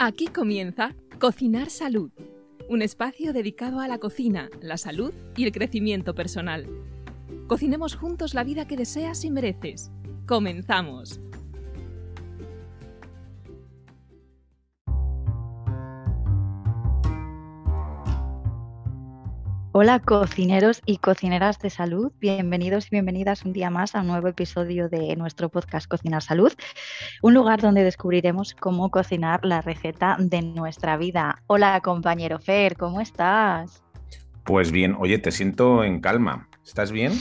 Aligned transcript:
Aquí 0.00 0.28
comienza 0.28 0.94
Cocinar 1.18 1.70
Salud, 1.70 2.12
un 2.68 2.82
espacio 2.82 3.32
dedicado 3.32 3.80
a 3.80 3.88
la 3.88 3.98
cocina, 3.98 4.48
la 4.60 4.76
salud 4.76 5.12
y 5.36 5.42
el 5.42 5.50
crecimiento 5.50 6.14
personal. 6.14 6.68
Cocinemos 7.48 7.96
juntos 7.96 8.32
la 8.32 8.44
vida 8.44 8.68
que 8.68 8.76
deseas 8.76 9.24
y 9.24 9.30
mereces. 9.32 9.90
Comenzamos. 10.24 11.20
Hola 19.80 20.00
cocineros 20.00 20.82
y 20.86 20.96
cocineras 20.96 21.60
de 21.60 21.70
salud, 21.70 22.10
bienvenidos 22.18 22.86
y 22.86 22.88
bienvenidas 22.90 23.44
un 23.44 23.52
día 23.52 23.70
más 23.70 23.94
a 23.94 24.00
un 24.00 24.08
nuevo 24.08 24.26
episodio 24.26 24.88
de 24.88 25.14
nuestro 25.14 25.50
podcast 25.50 25.86
Cocinar 25.86 26.20
Salud, 26.20 26.52
un 27.22 27.32
lugar 27.32 27.60
donde 27.60 27.84
descubriremos 27.84 28.54
cómo 28.54 28.90
cocinar 28.90 29.44
la 29.44 29.60
receta 29.60 30.16
de 30.18 30.42
nuestra 30.42 30.96
vida. 30.96 31.44
Hola 31.46 31.80
compañero 31.80 32.40
Fer, 32.40 32.76
¿cómo 32.76 33.00
estás? 33.00 33.84
Pues 34.42 34.72
bien, 34.72 34.96
oye, 34.98 35.18
te 35.18 35.30
siento 35.30 35.84
en 35.84 36.00
calma, 36.00 36.48
¿estás 36.64 36.90
bien? 36.90 37.12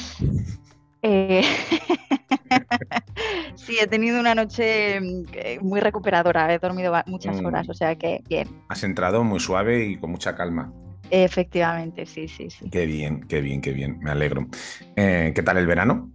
Eh, 1.04 1.44
sí, 3.56 3.78
he 3.80 3.86
tenido 3.86 4.20
una 4.20 4.34
noche 4.34 5.00
mm, 5.00 5.26
muy 5.62 5.80
recuperadora, 5.80 6.52
he 6.52 6.58
dormido 6.58 6.92
muchas 7.06 7.40
horas, 7.40 7.68
mm. 7.68 7.70
o 7.70 7.74
sea 7.76 7.96
que 7.96 8.24
bien. 8.28 8.48
Has 8.68 8.84
entrado 8.84 9.24
muy 9.24 9.40
suave 9.40 9.86
y 9.86 9.98
con 9.98 10.10
mucha 10.10 10.36
calma. 10.36 10.74
Efectivamente, 11.10 12.06
sí, 12.06 12.28
sí, 12.28 12.50
sí. 12.50 12.70
Qué 12.70 12.86
bien, 12.86 13.22
qué 13.28 13.42
bien, 13.42 13.62
qué 13.62 13.72
bien, 13.72 14.00
me 14.00 14.12
alegro. 14.12 14.48
Eh, 14.96 15.32
¿Qué 15.34 15.42
tal 15.42 15.58
el 15.58 15.68
verano? 15.68 16.12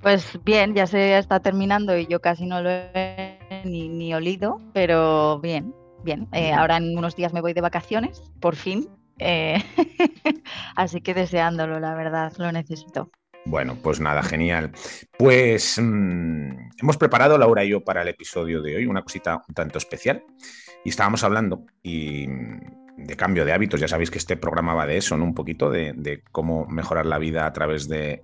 Pues 0.00 0.38
bien, 0.44 0.74
ya 0.74 0.86
se 0.86 1.18
está 1.18 1.40
terminando 1.40 1.96
y 1.96 2.06
yo 2.06 2.20
casi 2.20 2.46
no 2.46 2.62
lo 2.62 2.70
he 2.70 3.38
ni, 3.64 4.14
olido, 4.14 4.60
pero 4.72 5.38
bien, 5.40 5.74
bien. 6.04 6.26
Eh, 6.32 6.52
ahora 6.52 6.78
en 6.78 6.96
unos 6.96 7.16
días 7.16 7.32
me 7.32 7.42
voy 7.42 7.52
de 7.52 7.60
vacaciones, 7.60 8.22
por 8.40 8.56
fin. 8.56 8.88
Eh, 9.18 9.62
así 10.76 11.02
que 11.02 11.12
deseándolo, 11.12 11.78
la 11.80 11.94
verdad, 11.94 12.32
lo 12.38 12.50
necesito. 12.50 13.10
Bueno, 13.44 13.76
pues 13.82 14.00
nada, 14.00 14.22
genial. 14.22 14.72
Pues 15.18 15.78
mm, 15.80 16.50
hemos 16.80 16.96
preparado, 16.96 17.36
Laura 17.36 17.64
y 17.64 17.70
yo, 17.70 17.84
para 17.84 18.02
el 18.02 18.08
episodio 18.08 18.62
de 18.62 18.76
hoy 18.76 18.86
una 18.86 19.02
cosita 19.02 19.42
un 19.48 19.54
tanto 19.54 19.78
especial. 19.78 20.24
Y 20.84 20.90
estábamos 20.90 21.24
hablando 21.24 21.66
y 21.82 22.26
de 22.96 23.16
cambio 23.16 23.44
de 23.44 23.52
hábitos. 23.52 23.80
Ya 23.80 23.88
sabéis 23.88 24.10
que 24.10 24.18
este 24.18 24.36
programa 24.36 24.74
va 24.74 24.86
de 24.86 24.96
eso, 24.96 25.16
¿no? 25.16 25.24
Un 25.24 25.34
poquito 25.34 25.70
de, 25.70 26.22
cómo 26.32 26.66
mejorar 26.66 27.06
la 27.06 27.18
vida 27.18 27.46
a 27.46 27.52
través 27.52 27.88
de, 27.88 28.22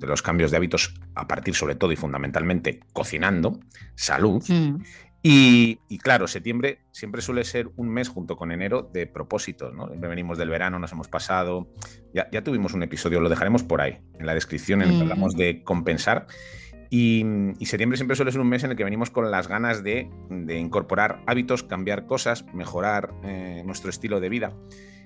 los 0.00 0.22
cambios 0.22 0.50
de 0.50 0.56
hábitos, 0.56 0.94
a 1.14 1.26
partir 1.26 1.54
sobre 1.54 1.74
todo 1.74 1.92
y 1.92 1.96
fundamentalmente 1.96 2.80
cocinando, 2.92 3.60
salud. 3.94 4.42
Mm. 4.48 4.82
Y, 5.22 5.76
claro, 5.98 6.26
septiembre 6.26 6.78
siempre 6.92 7.20
suele 7.20 7.44
ser 7.44 7.68
un 7.76 7.90
mes 7.90 8.08
junto 8.08 8.36
con 8.36 8.52
enero 8.52 8.88
de 8.90 9.06
propósitos, 9.06 9.74
¿no? 9.74 9.88
venimos 9.88 10.38
del 10.38 10.48
verano, 10.48 10.78
nos 10.78 10.92
hemos 10.92 11.08
pasado. 11.08 11.68
Ya, 12.14 12.28
ya, 12.32 12.42
tuvimos 12.42 12.72
un 12.72 12.82
episodio, 12.82 13.20
lo 13.20 13.28
dejaremos 13.28 13.62
por 13.62 13.82
ahí, 13.82 13.98
en 14.18 14.24
la 14.24 14.32
descripción, 14.32 14.80
en 14.80 14.88
el 14.88 14.94
que 14.94 15.04
mm. 15.04 15.10
hablamos 15.10 15.36
de 15.36 15.62
compensar. 15.62 16.26
Y, 16.92 17.24
septiembre 17.62 17.96
siempre 17.96 18.16
suele 18.16 18.32
ser 18.32 18.40
un 18.40 18.48
mes 18.48 18.64
en 18.64 18.72
el 18.72 18.76
que 18.76 18.82
venimos 18.82 19.10
con 19.10 19.30
las 19.30 19.46
ganas 19.46 19.84
de, 19.84 20.10
incorporar 20.48 21.22
hábitos, 21.26 21.62
cambiar 21.62 22.06
cosas, 22.06 22.44
mejorar 22.52 23.14
eh, 23.22 23.62
nuestro 23.64 23.90
estilo 23.90 24.18
de 24.18 24.28
vida. 24.28 24.52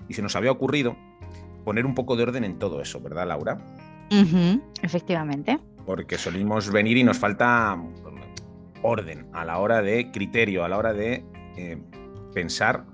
Y 0.09 0.15
se 0.15 0.23
nos 0.23 0.35
había 0.35 0.51
ocurrido 0.51 0.97
poner 1.63 1.85
un 1.85 1.93
poco 1.93 2.15
de 2.15 2.23
orden 2.23 2.43
en 2.43 2.57
todo 2.57 2.81
eso, 2.81 2.99
¿verdad, 2.99 3.27
Laura? 3.27 3.59
efectivamente. 4.81 5.59
Porque 5.85 6.17
solimos 6.17 6.71
venir 6.71 6.97
y 6.97 7.03
nos 7.03 7.17
falta 7.17 7.77
orden 8.81 9.27
a 9.33 9.45
la 9.45 9.59
hora 9.59 9.81
de 9.81 10.11
criterio, 10.11 10.63
a 10.63 10.69
la 10.69 10.77
hora 10.77 10.93
de 10.93 11.23
eh, 11.57 11.77
pensar 12.33 12.85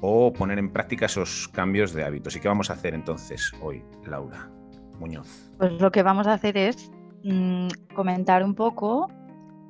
o 0.00 0.32
poner 0.32 0.58
en 0.58 0.70
práctica 0.70 1.06
esos 1.06 1.48
cambios 1.48 1.92
de 1.92 2.04
hábitos. 2.04 2.36
¿Y 2.36 2.40
qué 2.40 2.48
vamos 2.48 2.70
a 2.70 2.74
hacer 2.74 2.94
entonces 2.94 3.52
hoy, 3.60 3.82
Laura 4.06 4.50
Muñoz? 4.98 5.50
Pues 5.58 5.72
lo 5.80 5.90
que 5.90 6.02
vamos 6.02 6.26
a 6.26 6.34
hacer 6.34 6.56
es 6.56 6.90
Mm, 7.24 7.68
comentar 7.94 8.44
un 8.44 8.54
poco 8.54 9.08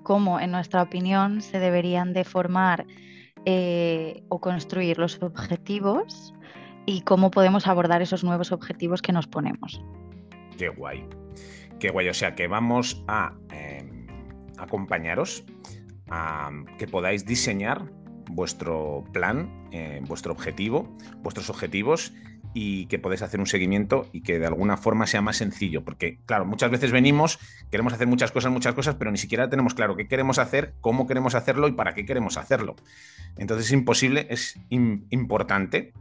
cómo, 0.03 0.41
en 0.41 0.51
nuestra 0.51 0.83
opinión, 0.83 1.41
se 1.43 1.59
deberían 1.59 2.13
de 2.13 2.25
formar 2.25 2.87
eh, 3.45 4.23
o 4.29 4.41
construir 4.41 4.99
los 4.99 5.21
objetivos 5.23 6.35
y 6.87 7.03
cómo 7.03 7.31
podemos 7.31 7.67
abordar 7.67 8.03
esos 8.03 8.25
nuevos 8.25 8.53
objetivos 8.53 9.03
que 9.03 9.13
nos 9.13 9.27
ponemos. 9.27 9.83
Qué 10.57 10.69
guay, 10.69 11.07
qué 11.79 11.91
guay. 11.91 12.09
O 12.09 12.15
sea 12.15 12.35
que 12.35 12.49
vamos 12.49 13.05
a 13.09 13.35
em, 13.53 14.07
acompañaros 14.59 15.45
a 16.11 16.51
que 16.79 16.87
podáis 16.87 17.27
diseñar 17.27 17.91
vuestro 18.31 19.05
plan, 19.13 19.69
eh, 19.73 20.01
vuestro 20.07 20.33
objetivo, 20.33 20.93
vuestros 21.23 21.51
objetivos 21.51 22.13
y 22.55 22.87
que 22.87 22.99
podéis 22.99 23.23
hacer 23.23 23.41
un 23.41 23.47
seguimiento 23.47 24.09
y 24.13 24.23
que 24.23 24.39
de 24.39 24.47
alguna 24.47 24.77
forma 24.77 25.07
sea 25.07 25.21
más 25.21 25.37
sencillo. 25.37 25.85
Porque, 25.85 26.19
claro, 26.27 26.45
muchas 26.45 26.71
veces 26.71 26.93
venimos, 26.93 27.39
queremos 27.71 27.93
hacer 27.93 28.07
muchas 28.07 28.33
cosas, 28.33 28.53
muchas 28.53 28.75
cosas, 28.75 28.97
pero 28.97 29.11
ni 29.11 29.19
siquiera 29.19 29.49
tenemos 29.49 29.75
claro 29.75 29.97
qué 29.97 30.09
queremos 30.09 30.39
hacer, 30.39 30.75
cómo 30.81 31.07
queremos 31.07 31.35
hacerlo 31.35 31.69
y 31.69 31.73
para 31.73 31.95
qué 31.95 32.05
queremos 32.05 32.37
hacerlo. 32.37 32.77
Entonces 33.37 33.67
es 33.67 33.73
imposible, 33.73 34.27
es 34.31 34.59
importante 34.71 35.93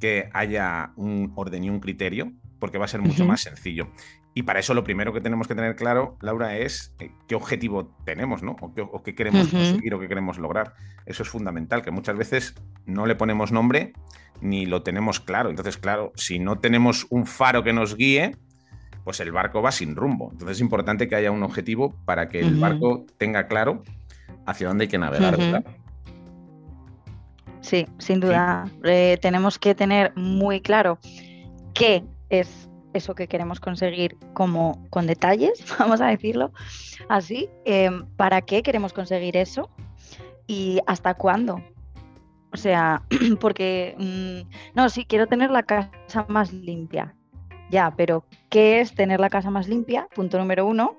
que 0.00 0.28
haya 0.32 0.92
un 0.96 1.32
orden 1.34 1.64
y 1.64 1.70
un 1.70 1.80
criterio, 1.80 2.32
porque 2.58 2.78
va 2.78 2.84
a 2.84 2.88
ser 2.88 3.00
mucho 3.00 3.24
más 3.24 3.40
sencillo. 3.42 3.88
Y 4.34 4.44
para 4.44 4.60
eso 4.60 4.72
lo 4.74 4.84
primero 4.84 5.12
que 5.12 5.20
tenemos 5.20 5.48
que 5.48 5.54
tener 5.54 5.74
claro, 5.74 6.16
Laura, 6.20 6.56
es 6.58 6.94
eh, 7.00 7.10
qué 7.26 7.34
objetivo 7.34 7.92
tenemos, 8.04 8.42
¿no? 8.42 8.56
O 8.60 9.02
qué, 9.02 9.14
queremos 9.14 9.48
conseguir 9.48 9.94
o 9.94 9.98
qué 9.98 10.06
queremos 10.06 10.38
lograr. 10.38 10.74
Eso 11.06 11.24
es 11.24 11.28
fundamental, 11.28 11.82
que 11.82 11.90
muchas 11.90 12.16
veces 12.16 12.54
no 12.86 13.06
le 13.06 13.16
ponemos 13.16 13.50
nombre 13.50 13.94
ni 14.40 14.66
lo 14.66 14.82
tenemos 14.82 15.20
claro. 15.20 15.50
Entonces, 15.50 15.76
claro, 15.76 16.12
si 16.14 16.38
no 16.38 16.58
tenemos 16.58 17.06
un 17.10 17.26
faro 17.26 17.62
que 17.62 17.72
nos 17.72 17.96
guíe, 17.96 18.36
pues 19.04 19.20
el 19.20 19.32
barco 19.32 19.62
va 19.62 19.72
sin 19.72 19.96
rumbo. 19.96 20.28
Entonces 20.32 20.58
es 20.58 20.60
importante 20.60 21.08
que 21.08 21.14
haya 21.14 21.30
un 21.30 21.42
objetivo 21.42 21.94
para 22.04 22.28
que 22.28 22.40
el 22.40 22.56
barco 22.56 23.06
tenga 23.16 23.46
claro 23.46 23.82
hacia 24.46 24.68
dónde 24.68 24.84
hay 24.84 24.88
que 24.88 24.98
navegar, 24.98 25.64
Sí, 27.60 27.86
sin 27.98 28.20
duda. 28.20 28.70
Eh, 28.84 29.18
tenemos 29.20 29.58
que 29.58 29.74
tener 29.74 30.12
muy 30.16 30.60
claro 30.60 30.98
qué 31.74 32.04
es 32.30 32.68
eso 32.92 33.14
que 33.14 33.28
queremos 33.28 33.60
conseguir 33.60 34.16
como 34.32 34.86
con 34.90 35.06
detalles, 35.06 35.64
vamos 35.78 36.00
a 36.00 36.06
decirlo 36.08 36.52
así. 37.08 37.48
Em, 37.64 38.06
¿Para 38.16 38.42
qué 38.42 38.62
queremos 38.62 38.92
conseguir 38.92 39.36
eso? 39.36 39.70
¿Y 40.46 40.80
hasta 40.86 41.14
cuándo? 41.14 41.62
O 42.52 42.56
sea, 42.56 43.02
porque, 43.40 43.94
mm, 43.98 44.74
no, 44.74 44.88
sí, 44.88 45.04
quiero 45.04 45.26
tener 45.26 45.50
la 45.50 45.62
casa 45.62 46.26
más 46.28 46.52
limpia. 46.52 47.14
Ya, 47.70 47.92
pero 47.96 48.24
¿qué 48.48 48.80
es 48.80 48.94
tener 48.94 49.20
la 49.20 49.28
casa 49.28 49.50
más 49.50 49.68
limpia? 49.68 50.08
Punto 50.14 50.38
número 50.38 50.66
uno. 50.66 50.98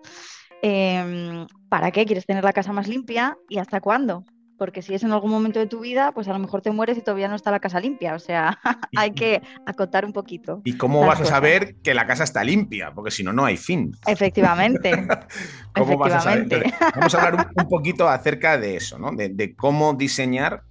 Em, 0.62 1.48
¿Para 1.70 1.92
qué 1.92 2.06
quieres 2.06 2.26
tener 2.26 2.44
la 2.44 2.54
casa 2.54 2.74
más 2.74 2.88
limpia 2.88 3.38
y 3.48 3.58
hasta 3.58 3.82
cuándo? 3.82 4.24
Porque 4.58 4.82
si 4.82 4.94
es 4.94 5.04
en 5.04 5.14
algún 5.14 5.32
momento 5.32 5.58
de 5.58 5.68
tu 5.68 5.80
vida, 5.80 6.12
pues 6.12 6.28
a 6.28 6.34
lo 6.34 6.40
mejor 6.40 6.62
te 6.62 6.70
mueres 6.70 6.98
y 6.98 7.02
todavía 7.02 7.30
no 7.30 7.36
está 7.36 7.50
la 7.50 7.62
casa 7.62 7.80
limpia. 7.80 8.14
O 8.14 8.20
sea, 8.20 8.60
hay 8.96 9.12
que 9.12 9.42
acotar 9.66 10.06
un 10.06 10.12
poquito. 10.12 10.62
¿Y 10.66 10.78
cómo 10.78 11.06
vas 11.06 11.22
a 11.22 11.26
saber 11.26 11.78
que 11.82 11.94
la 11.94 12.06
casa 12.06 12.26
está 12.26 12.44
limpia? 12.44 12.92
Porque 12.94 13.10
si 13.10 13.24
no, 13.24 13.32
no 13.32 13.46
hay 13.46 13.56
fin. 13.56 13.92
Efectivamente. 14.06 14.92
¿Cómo 15.74 15.98
Vas 15.98 16.14
a 16.14 16.20
saber? 16.20 16.74
vamos 16.96 17.16
a 17.16 17.24
hablar 17.24 17.48
un, 17.56 17.68
poquito 17.70 18.10
acerca 18.10 18.58
de 18.58 18.76
eso, 18.76 19.00
¿no? 19.00 19.12
de 19.12 19.56
cómo 19.56 19.94
diseñar 19.94 20.64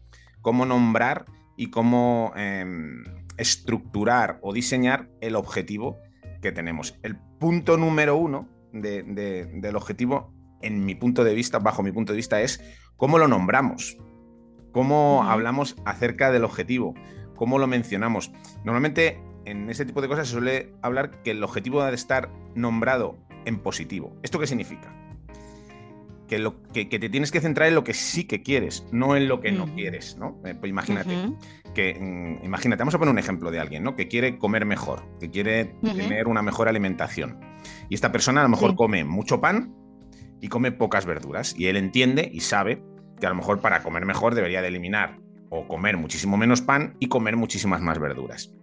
cómo 0.49 0.65
nombrar 0.65 1.27
y 1.59 1.69
cómo 1.69 2.33
em, 2.35 3.05
estructurar 3.37 4.39
o 4.41 4.55
diseñar 4.55 5.11
el 5.21 5.37
objetivo 5.37 5.99
que 6.41 6.53
tenemos. 6.53 6.99
El 7.03 7.19
punto 7.39 7.77
número 7.77 8.17
uno 8.17 8.49
del 8.73 9.77
objetivo, 9.77 10.33
en 10.63 10.87
mi 10.87 10.95
punto 10.95 11.23
de 11.23 11.35
vista, 11.35 11.59
bajo 11.59 11.83
mi 11.83 11.93
punto 11.93 12.15
de 12.15 12.17
vista, 12.17 12.41
es 12.41 12.65
cómo 12.97 13.19
lo 13.19 13.29
nombramos, 13.29 13.99
cómo 14.73 15.23
hablamos 15.25 15.77
acerca 15.85 16.31
del 16.31 16.45
objetivo, 16.45 16.95
cómo 17.37 17.59
lo 17.59 17.67
mencionamos. 17.67 18.33
Normalmente 18.65 19.21
en 19.45 19.69
ese 19.69 19.85
tipo 19.85 20.01
de 20.01 20.09
cosas 20.09 20.29
se 20.29 20.33
suele 20.33 20.73
hablar 20.81 21.23
que 21.23 21.33
el 21.33 21.45
objetivo 21.45 21.85
debe 21.85 21.95
estar 21.95 22.33
nombrado 22.55 23.19
en 23.45 23.59
positivo. 23.59 24.17
¿Esto 24.23 24.39
qué 24.39 24.47
significa? 24.47 25.08
Que, 26.29 26.39
lo, 26.39 26.63
que, 26.73 26.85
te 26.85 27.09
tienes 27.09 27.33
que 27.33 27.41
centrar 27.41 27.69
en 27.69 27.75
lo 27.75 27.83
que 27.83 27.95
sí 27.95 28.25
que 28.25 28.43
quieres, 28.43 28.87
no 28.93 29.17
en 29.17 29.27
lo 29.27 29.41
que 29.41 29.51
no 29.51 29.75
quieres, 29.75 30.17
¿no? 30.17 30.41
Eh, 30.45 30.55
pues 30.55 30.71
imagínate, 30.71 31.17
que, 31.75 31.95
mm, 31.95 32.45
imagínate, 32.45 32.81
vamos 32.81 32.95
a 32.95 32.99
poner 32.99 33.13
un 33.13 33.19
ejemplo 33.19 33.51
de 33.51 33.59
alguien, 33.59 33.83
¿no? 33.83 33.97
Que 33.97 34.07
quiere 34.07 34.39
comer 34.39 34.65
mejor, 34.65 35.03
que 35.19 35.31
quiere 35.31 35.75
tener 35.83 36.29
una 36.29 36.43
mejor 36.43 36.69
alimentación. 36.69 37.41
Y 37.89 37.95
esta 37.95 38.13
persona 38.13 38.41
a 38.41 38.45
lo 38.45 38.51
mejor 38.51 38.77
come 38.77 39.05
mucho 39.05 39.41
pan 39.41 39.75
y 40.41 40.49
come 40.49 40.71
pocas 40.71 41.07
verduras. 41.07 41.55
Y 41.59 41.67
él 41.67 41.77
entiende 41.77 42.31
y 42.33 42.41
sabe 42.41 42.83
que 43.19 43.27
a 43.27 43.31
lo 43.31 43.35
mejor 43.35 43.61
para 43.61 43.83
comer 43.83 44.05
mejor 44.05 44.35
debería 44.35 44.63
de 44.63 44.69
eliminar 44.69 45.19
o 45.51 45.67
comer 45.67 45.97
muchísimo 45.97 46.37
menos 46.37 46.61
pan 46.61 46.95
y 47.01 47.09
comer 47.09 47.37
muchísimas 47.37 47.81
más 47.81 47.99
verduras. 47.99 48.55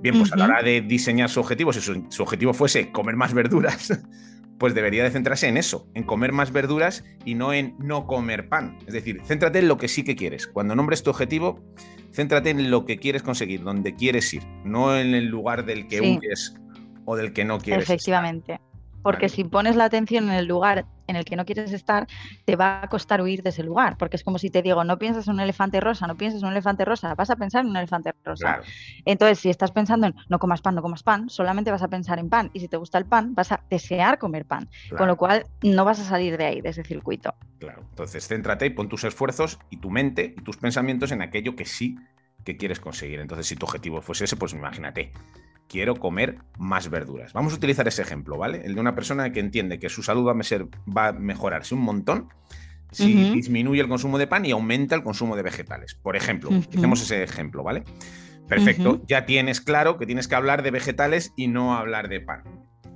Bien, 0.00 0.16
pues 0.16 0.32
a 0.32 0.36
la 0.36 0.46
hora 0.46 0.62
de 0.62 0.80
diseñar 0.80 1.28
su 1.28 1.40
objetivo, 1.40 1.74
si 1.74 1.80
su 1.82 2.22
objetivo 2.22 2.54
fuese 2.54 2.90
comer 2.90 3.16
más 3.16 3.34
verduras, 3.34 3.92
pues 4.60 4.74
debería 4.74 5.02
de 5.02 5.10
centrarse 5.10 5.48
en 5.48 5.56
eso, 5.56 5.88
en 5.94 6.02
comer 6.02 6.32
más 6.32 6.52
verduras 6.52 7.02
y 7.24 7.34
no 7.34 7.54
en 7.54 7.74
no 7.78 8.06
comer 8.06 8.50
pan. 8.50 8.76
Es 8.86 8.92
decir, 8.92 9.22
céntrate 9.24 9.60
en 9.60 9.68
lo 9.68 9.78
que 9.78 9.88
sí 9.88 10.04
que 10.04 10.16
quieres. 10.16 10.46
Cuando 10.46 10.76
nombres 10.76 11.02
tu 11.02 11.08
objetivo, 11.08 11.64
céntrate 12.12 12.50
en 12.50 12.70
lo 12.70 12.84
que 12.84 12.98
quieres 12.98 13.22
conseguir, 13.22 13.62
donde 13.62 13.94
quieres 13.94 14.34
ir, 14.34 14.46
no 14.62 14.94
en 14.94 15.14
el 15.14 15.28
lugar 15.28 15.64
del 15.64 15.88
que 15.88 16.02
huyes 16.02 16.54
o 17.06 17.16
del 17.16 17.32
que 17.32 17.46
no 17.46 17.58
quieres. 17.58 17.84
Efectivamente. 17.84 18.60
Porque 19.02 19.28
si 19.28 19.44
pones 19.44 19.76
la 19.76 19.84
atención 19.84 20.24
en 20.24 20.34
el 20.34 20.46
lugar 20.46 20.86
en 21.06 21.16
el 21.16 21.24
que 21.24 21.36
no 21.36 21.44
quieres 21.44 21.72
estar, 21.72 22.06
te 22.44 22.56
va 22.56 22.82
a 22.82 22.88
costar 22.88 23.20
huir 23.20 23.42
de 23.42 23.50
ese 23.50 23.62
lugar. 23.62 23.96
Porque 23.98 24.16
es 24.16 24.24
como 24.24 24.38
si 24.38 24.50
te 24.50 24.62
digo, 24.62 24.84
no 24.84 24.98
piensas 24.98 25.26
en 25.26 25.34
un 25.34 25.40
elefante 25.40 25.80
rosa, 25.80 26.06
no 26.06 26.16
piensas 26.16 26.42
en 26.42 26.46
un 26.46 26.52
elefante 26.52 26.84
rosa, 26.84 27.14
vas 27.14 27.30
a 27.30 27.36
pensar 27.36 27.64
en 27.64 27.70
un 27.70 27.76
elefante 27.76 28.12
rosa. 28.24 28.60
Entonces, 29.04 29.40
si 29.40 29.50
estás 29.50 29.72
pensando 29.72 30.06
en 30.06 30.14
no 30.28 30.38
comas 30.38 30.62
pan, 30.62 30.74
no 30.74 30.82
comas 30.82 31.02
pan, 31.02 31.28
solamente 31.28 31.70
vas 31.70 31.82
a 31.82 31.88
pensar 31.88 32.18
en 32.18 32.28
pan. 32.28 32.50
Y 32.52 32.60
si 32.60 32.68
te 32.68 32.76
gusta 32.76 32.98
el 32.98 33.06
pan, 33.06 33.34
vas 33.34 33.52
a 33.52 33.62
desear 33.68 34.18
comer 34.18 34.44
pan. 34.44 34.68
Con 34.96 35.08
lo 35.08 35.16
cual, 35.16 35.46
no 35.62 35.84
vas 35.84 36.00
a 36.00 36.04
salir 36.04 36.36
de 36.36 36.44
ahí, 36.44 36.60
de 36.60 36.68
ese 36.70 36.84
circuito. 36.84 37.34
Claro. 37.58 37.82
Entonces, 37.90 38.26
céntrate 38.26 38.66
y 38.66 38.70
pon 38.70 38.88
tus 38.88 39.04
esfuerzos 39.04 39.58
y 39.70 39.78
tu 39.78 39.90
mente 39.90 40.34
y 40.36 40.42
tus 40.42 40.56
pensamientos 40.56 41.12
en 41.12 41.22
aquello 41.22 41.56
que 41.56 41.64
sí 41.64 41.98
que 42.44 42.56
quieres 42.56 42.80
conseguir. 42.80 43.20
Entonces, 43.20 43.46
si 43.46 43.56
tu 43.56 43.66
objetivo 43.66 44.00
fuese 44.00 44.24
ese, 44.24 44.36
pues 44.36 44.52
imagínate, 44.52 45.12
quiero 45.70 45.94
comer 45.96 46.38
más 46.58 46.90
verduras. 46.90 47.32
Vamos 47.32 47.52
a 47.52 47.56
utilizar 47.56 47.86
ese 47.86 48.02
ejemplo, 48.02 48.36
¿vale? 48.36 48.62
El 48.64 48.74
de 48.74 48.80
una 48.80 48.94
persona 48.94 49.32
que 49.32 49.40
entiende 49.40 49.78
que 49.78 49.88
su 49.88 50.02
salud 50.02 50.26
va 50.26 51.08
a, 51.08 51.12
mejorarse 51.12 51.74
un 51.74 51.82
montón 51.82 52.28
si 52.90 53.30
disminuye 53.32 53.80
el 53.80 53.88
consumo 53.88 54.18
de 54.18 54.26
pan 54.26 54.44
y 54.44 54.50
aumenta 54.50 54.96
el 54.96 55.04
consumo 55.04 55.36
de 55.36 55.42
vegetales. 55.42 55.94
Por 55.94 56.16
ejemplo, 56.16 56.50
hacemos 56.76 57.00
ese 57.00 57.22
ejemplo, 57.22 57.62
¿vale? 57.62 57.84
Perfecto, 58.48 59.00
ya 59.06 59.26
tienes 59.26 59.60
claro 59.60 59.96
que 59.96 60.06
tienes 60.06 60.26
que 60.26 60.34
hablar 60.34 60.64
de 60.64 60.72
vegetales 60.72 61.32
y 61.36 61.46
no 61.46 61.76
hablar 61.76 62.08
de 62.08 62.20
pan. 62.20 62.42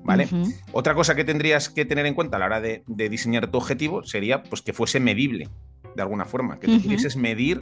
¿Vale? 0.03 0.29
Otra 0.73 0.95
cosa 0.95 1.15
que 1.15 1.25
tendrías 1.25 1.71
que 1.71 1.87
tener 1.87 2.05
en 2.05 2.13
cuenta 2.13 2.37
a 2.37 2.41
la 2.41 2.47
hora 2.47 2.61
de, 2.61 2.83
diseñar 2.87 3.51
tu 3.51 3.57
objetivo 3.57 4.03
sería 4.03 4.43
pues, 4.43 4.61
que 4.61 4.73
fuese 4.73 5.01
medible, 5.01 5.49
de 5.95 6.03
alguna 6.03 6.25
forma, 6.25 6.59
que 6.59 6.67
tú 6.67 6.83
pudieses 6.83 7.17
medir 7.17 7.61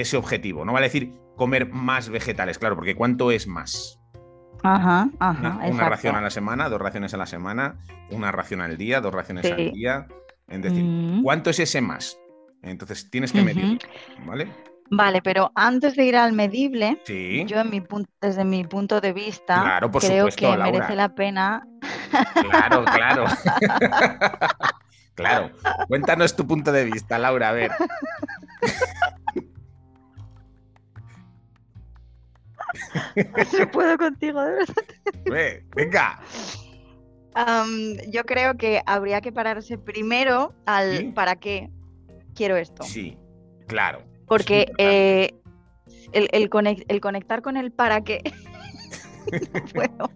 ese 0.00 0.16
objetivo. 0.16 0.64
No 0.64 0.72
vale 0.72 0.86
decir 0.86 1.12
comer 1.36 1.68
más 1.70 2.08
vegetales, 2.08 2.58
claro, 2.58 2.74
porque 2.76 2.94
¿cuánto 2.94 3.30
es 3.30 3.46
más? 3.46 4.00
Ajá, 4.62 5.08
ajá. 5.18 5.60
Una, 5.68 5.88
ración 5.88 6.16
a 6.16 6.20
la 6.20 6.30
semana, 6.30 6.68
dos 6.68 6.80
raciones 6.80 7.14
a 7.14 7.16
la 7.16 7.26
semana, 7.26 7.78
una 8.10 8.32
ración 8.32 8.60
al 8.60 8.76
día, 8.76 9.00
dos 9.00 9.14
raciones 9.14 9.50
al 9.50 9.72
día. 9.72 10.08
Es 10.48 10.62
decir, 10.62 10.84
mm. 10.84 11.22
¿cuánto 11.22 11.50
es 11.50 11.60
ese 11.60 11.80
más? 11.80 12.18
Entonces 12.62 13.08
tienes 13.10 13.32
que 13.32 13.42
medir, 13.42 13.78
¿vale? 14.26 14.48
Vale, 14.90 15.20
pero 15.22 15.52
antes 15.54 15.94
de 15.96 16.04
ir 16.04 16.16
al 16.16 16.32
medible, 16.32 17.00
yo 17.46 17.60
en 17.60 17.70
mi 17.70 17.82
desde 18.20 18.44
mi 18.44 18.64
punto 18.64 19.00
de 19.00 19.12
vista 19.12 19.80
creo 20.00 20.28
que 20.28 20.56
merece 20.56 20.96
la 20.96 21.14
pena. 21.14 21.66
Claro, 22.34 22.84
claro. 22.84 23.24
claro. 25.14 25.50
Cuéntanos 25.88 26.34
tu 26.34 26.46
punto 26.46 26.72
de 26.72 26.84
vista, 26.86 27.18
Laura, 27.18 27.50
a 27.50 27.52
ver. 27.52 27.70
No 33.58 33.70
puedo 33.70 33.96
contigo, 33.98 34.42
de 34.42 34.52
verdad. 34.52 35.62
venga. 35.74 36.20
yo 38.08 38.24
creo 38.24 38.56
que 38.56 38.82
habría 38.86 39.20
que 39.20 39.32
pararse 39.32 39.78
primero 39.78 40.54
al 40.66 41.12
para 41.14 41.36
qué 41.36 41.70
quiero 42.34 42.56
esto. 42.56 42.82
Sí, 42.84 43.18
claro. 43.66 44.02
Porque 44.26 44.70
eh, 44.78 45.34
el, 46.12 46.50
conectar 47.00 47.42
con 47.42 47.56
el 47.56 47.72
para 47.72 48.02
qué, 48.02 48.20
bueno, 49.74 50.10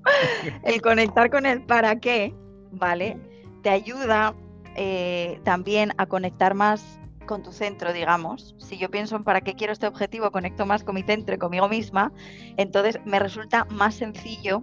el 0.65 0.81
conectar 0.83 1.31
con 1.31 1.47
el 1.47 1.63
para 1.63 1.99
qué, 1.99 2.35
¿vale? 2.71 3.19
Te 3.63 3.71
ayuda 3.71 4.35
eh, 4.77 5.41
también 5.45 5.93
a 5.99 6.07
conectar 6.07 6.55
más 6.55 6.99
con 7.27 7.43
tu 7.43 7.53
centro, 7.53 7.93
digamos, 7.93 8.55
si 8.59 8.79
yo 8.79 8.91
pienso 8.91 9.17
en 9.17 9.25
para 9.25 9.41
qué 9.41 9.55
quiero 9.55 9.73
este 9.73 9.87
objetivo, 9.87 10.31
conecto 10.31 10.67
más 10.67 10.85
con 10.85 10.95
mi 10.95 11.03
centro 11.03 11.35
y 11.35 11.39
conmigo 11.39 11.69
misma, 11.69 12.13
entonces 12.57 13.01
me 13.05 13.19
resulta 13.19 13.65
más 13.67 13.95
sencillo, 13.95 14.63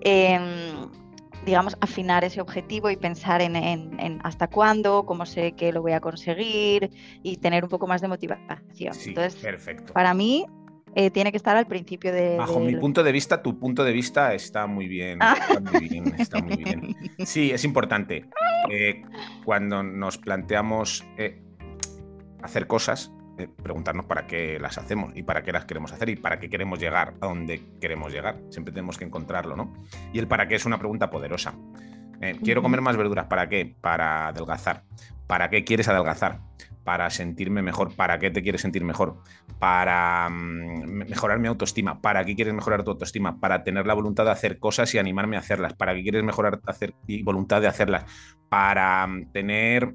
em, 0.00 0.88
digamos, 1.44 1.76
afinar 1.80 2.24
ese 2.24 2.40
objetivo 2.40 2.90
y 2.90 2.96
pensar 2.96 3.40
en, 3.40 4.20
hasta 4.22 4.48
cuándo, 4.48 5.06
cómo 5.06 5.24
sé 5.26 5.52
que 5.52 5.72
lo 5.72 5.82
voy 5.82 5.92
a 5.92 6.00
conseguir 6.00 6.90
y 7.22 7.36
tener 7.38 7.64
un 7.64 7.70
poco 7.70 7.86
más 7.86 8.00
de 8.00 8.08
motivación. 8.08 8.94
entonces, 9.06 9.36
perfecto. 9.36 9.92
para 9.92 10.12
mí 10.14 10.46
eh, 10.94 11.10
tiene 11.10 11.30
que 11.30 11.36
estar 11.36 11.56
al 11.56 11.66
principio 11.66 12.12
de. 12.12 12.36
Bajo 12.36 12.58
mi 12.58 12.74
punto 12.76 13.02
de 13.02 13.12
vista, 13.12 13.42
tu 13.42 13.58
punto 13.58 13.84
de 13.84 13.92
vista 13.92 14.34
está 14.34 14.66
muy 14.66 14.88
bien. 14.88 15.18
Ah. 15.20 15.36
Está 16.18 16.40
muy 16.40 16.56
bien, 16.56 16.96
Sí, 17.24 17.52
es 17.52 17.64
importante. 17.64 18.24
Eh, 18.70 19.02
cuando 19.44 19.82
nos 19.82 20.18
planteamos 20.18 21.04
eh, 21.16 21.42
hacer 22.42 22.66
cosas, 22.66 23.12
eh, 23.38 23.48
preguntarnos 23.62 24.04
para 24.06 24.26
qué 24.26 24.58
las 24.58 24.78
hacemos 24.78 25.12
y 25.14 25.22
para 25.22 25.42
qué 25.42 25.52
las 25.52 25.64
queremos 25.64 25.92
hacer 25.92 26.08
y 26.10 26.16
para 26.16 26.38
qué 26.38 26.50
queremos 26.50 26.78
llegar 26.78 27.14
a 27.20 27.26
donde 27.26 27.62
queremos 27.80 28.12
llegar. 28.12 28.38
Siempre 28.50 28.72
tenemos 28.72 28.98
que 28.98 29.04
encontrarlo, 29.04 29.56
¿no? 29.56 29.72
Y 30.12 30.18
el 30.18 30.28
para 30.28 30.46
qué 30.48 30.56
es 30.56 30.66
una 30.66 30.78
pregunta 30.78 31.10
poderosa. 31.10 31.54
Eh, 32.20 32.38
quiero 32.44 32.60
comer 32.60 32.82
más 32.82 32.96
verduras, 32.96 33.26
¿para 33.26 33.48
qué? 33.48 33.74
Para 33.80 34.28
adelgazar. 34.28 34.84
¿Para 35.26 35.48
qué 35.48 35.64
quieres 35.64 35.88
adelgazar? 35.88 36.40
Para 36.84 37.08
sentirme 37.08 37.62
mejor. 37.62 37.94
¿Para 37.96 38.18
qué 38.18 38.30
te 38.30 38.42
quieres 38.42 38.60
sentir 38.60 38.84
mejor? 38.84 39.22
Para 39.58 40.28
mm, 40.28 41.06
mejorar 41.08 41.38
mi 41.38 41.48
autoestima. 41.48 42.02
¿Para 42.02 42.24
qué 42.24 42.34
quieres 42.34 42.52
mejorar 42.52 42.84
tu 42.84 42.90
autoestima? 42.90 43.40
Para 43.40 43.64
tener 43.64 43.86
la 43.86 43.94
voluntad 43.94 44.24
de 44.24 44.32
hacer 44.32 44.58
cosas 44.58 44.94
y 44.94 44.98
animarme 44.98 45.36
a 45.36 45.38
hacerlas. 45.38 45.72
¿Para 45.72 45.94
qué 45.94 46.02
quieres 46.02 46.22
mejorar 46.22 46.60
hacer, 46.66 46.94
y 47.06 47.22
voluntad 47.22 47.62
de 47.62 47.68
hacerlas? 47.68 48.04
Para 48.50 49.06
mm, 49.06 49.32
tener, 49.32 49.94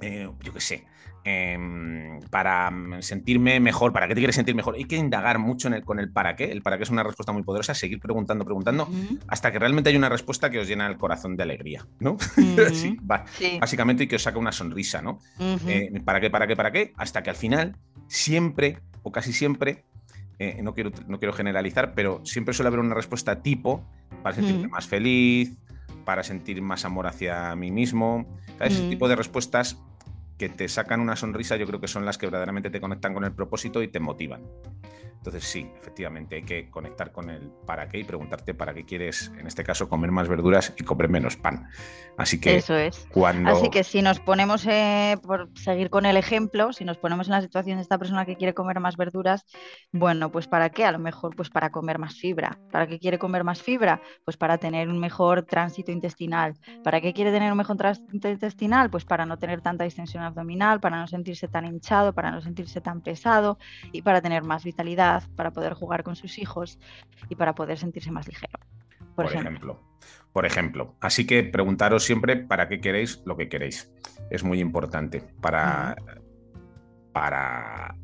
eh, 0.00 0.28
yo 0.42 0.52
qué 0.52 0.60
sé, 0.60 0.84
Em, 1.28 2.20
para 2.30 2.70
mm, 2.70 3.02
sentirme 3.02 3.58
mejor, 3.58 3.92
¿para 3.92 4.06
qué 4.06 4.14
te 4.14 4.20
quieres 4.20 4.36
sentir 4.36 4.54
mejor? 4.54 4.76
Hay 4.76 4.84
que 4.84 4.94
indagar 4.94 5.40
mucho 5.40 5.68
con 5.84 5.98
el 5.98 6.12
para 6.12 6.36
qué. 6.36 6.44
El 6.52 6.62
para 6.62 6.76
qué 6.76 6.84
es 6.84 6.90
una 6.90 7.02
respuesta 7.02 7.32
muy 7.32 7.42
poderosa, 7.42 7.74
seguir 7.74 7.98
preguntando, 7.98 8.44
preguntando, 8.44 8.88
hasta 9.26 9.50
que 9.50 9.58
realmente 9.58 9.90
hay 9.90 9.96
una 9.96 10.08
respuesta 10.08 10.50
que 10.50 10.60
os 10.60 10.68
llena 10.68 10.86
el 10.86 10.96
corazón 10.96 11.36
de 11.36 11.42
alegría, 11.42 11.84
¿no? 11.98 12.16
sí, 12.72 12.96
Básicamente 13.02 14.04
y 14.04 14.06
que 14.06 14.14
os 14.14 14.22
saca 14.22 14.38
una 14.38 14.52
sonrisa, 14.52 15.02
¿no? 15.02 15.18
Eh, 15.66 16.00
¿Para 16.04 16.20
qué, 16.20 16.30
para 16.30 16.46
qué, 16.46 16.54
para 16.54 16.70
qué? 16.70 16.92
Hasta 16.96 17.24
que 17.24 17.30
al 17.30 17.36
final, 17.36 17.76
siempre, 18.06 18.78
o 19.02 19.10
casi 19.10 19.32
siempre, 19.32 19.84
eh, 20.38 20.60
no, 20.62 20.74
quiero, 20.74 20.92
no 21.08 21.18
quiero 21.18 21.32
generalizar, 21.32 21.92
pero 21.96 22.24
siempre 22.24 22.54
suele 22.54 22.68
haber 22.68 22.78
una 22.78 22.94
respuesta 22.94 23.42
tipo 23.42 23.84
para 24.22 24.36
sentirme 24.36 24.68
más 24.68 24.86
feliz, 24.86 25.58
para 26.04 26.22
sentir 26.22 26.62
más 26.62 26.84
amor 26.84 27.08
hacia 27.08 27.56
mí 27.56 27.72
mismo. 27.72 28.26
Ese 28.60 28.88
tipo 28.88 29.08
de 29.08 29.16
respuestas 29.16 29.76
que 30.36 30.48
te 30.48 30.68
sacan 30.68 31.00
una 31.00 31.16
sonrisa, 31.16 31.56
yo 31.56 31.66
creo 31.66 31.80
que 31.80 31.88
son 31.88 32.04
las 32.04 32.18
que 32.18 32.26
verdaderamente 32.26 32.70
te 32.70 32.80
conectan 32.80 33.14
con 33.14 33.24
el 33.24 33.32
propósito 33.32 33.82
y 33.82 33.88
te 33.88 34.00
motivan. 34.00 34.42
Entonces 35.18 35.44
sí, 35.44 35.68
efectivamente 35.80 36.36
hay 36.36 36.42
que 36.44 36.70
conectar 36.70 37.10
con 37.10 37.30
el 37.30 37.50
para 37.66 37.88
qué 37.88 37.98
y 37.98 38.04
preguntarte 38.04 38.54
para 38.54 38.74
qué 38.74 38.84
quieres, 38.84 39.32
en 39.38 39.46
este 39.46 39.64
caso, 39.64 39.88
comer 39.88 40.12
más 40.12 40.28
verduras 40.28 40.72
y 40.78 40.84
comer 40.84 41.08
menos 41.08 41.36
pan. 41.36 41.68
Así 42.16 42.40
que 42.40 42.56
eso 42.56 42.76
es. 42.76 43.08
Así 43.44 43.68
que 43.70 43.82
si 43.84 44.02
nos 44.02 44.20
ponemos, 44.20 44.64
eh, 44.66 45.18
por 45.22 45.50
seguir 45.58 45.90
con 45.90 46.06
el 46.06 46.16
ejemplo, 46.16 46.72
si 46.72 46.84
nos 46.84 46.96
ponemos 46.96 47.26
en 47.26 47.32
la 47.32 47.40
situación 47.42 47.76
de 47.76 47.82
esta 47.82 47.98
persona 47.98 48.24
que 48.24 48.36
quiere 48.36 48.54
comer 48.54 48.80
más 48.80 48.96
verduras, 48.96 49.44
bueno, 49.92 50.30
pues 50.30 50.46
para 50.46 50.70
qué? 50.70 50.84
A 50.84 50.92
lo 50.92 50.98
mejor 50.98 51.34
pues 51.34 51.50
para 51.50 51.70
comer 51.70 51.98
más 51.98 52.14
fibra. 52.14 52.58
¿Para 52.70 52.86
qué 52.86 52.98
quiere 52.98 53.18
comer 53.18 53.44
más 53.44 53.60
fibra? 53.60 54.00
Pues 54.24 54.36
para 54.36 54.58
tener 54.58 54.88
un 54.88 54.98
mejor 54.98 55.42
tránsito 55.42 55.92
intestinal. 55.92 56.54
¿Para 56.84 57.00
qué 57.00 57.12
quiere 57.12 57.32
tener 57.32 57.50
un 57.50 57.58
mejor 57.58 57.76
tránsito 57.76 58.28
intestinal? 58.28 58.90
Pues 58.90 59.04
para 59.04 59.26
no 59.26 59.36
tener 59.38 59.60
tanta 59.60 59.84
distensión 59.84 60.22
abdominal, 60.22 60.80
para 60.80 61.00
no 61.00 61.06
sentirse 61.06 61.48
tan 61.48 61.66
hinchado, 61.66 62.12
para 62.12 62.30
no 62.30 62.40
sentirse 62.40 62.80
tan 62.80 63.00
pesado 63.00 63.58
y 63.92 64.02
para 64.02 64.20
tener 64.20 64.44
más 64.44 64.64
vitalidad 64.64 65.15
para 65.34 65.50
poder 65.50 65.74
jugar 65.74 66.02
con 66.02 66.16
sus 66.16 66.38
hijos 66.38 66.78
y 67.28 67.36
para 67.36 67.54
poder 67.54 67.78
sentirse 67.78 68.10
más 68.10 68.26
ligero. 68.26 68.58
Por, 69.14 69.26
ejemplo. 69.26 69.80
Por 70.32 70.46
ejemplo. 70.46 70.94
Así 71.00 71.26
que 71.26 71.42
preguntaros 71.42 72.04
siempre 72.04 72.36
para 72.36 72.68
qué 72.68 72.80
queréis 72.80 73.22
lo 73.24 73.36
que 73.36 73.48
queréis. 73.48 73.90
Es 74.30 74.44
muy 74.44 74.60
importante 74.60 75.22
para, 75.40 75.96
para, 77.12 77.96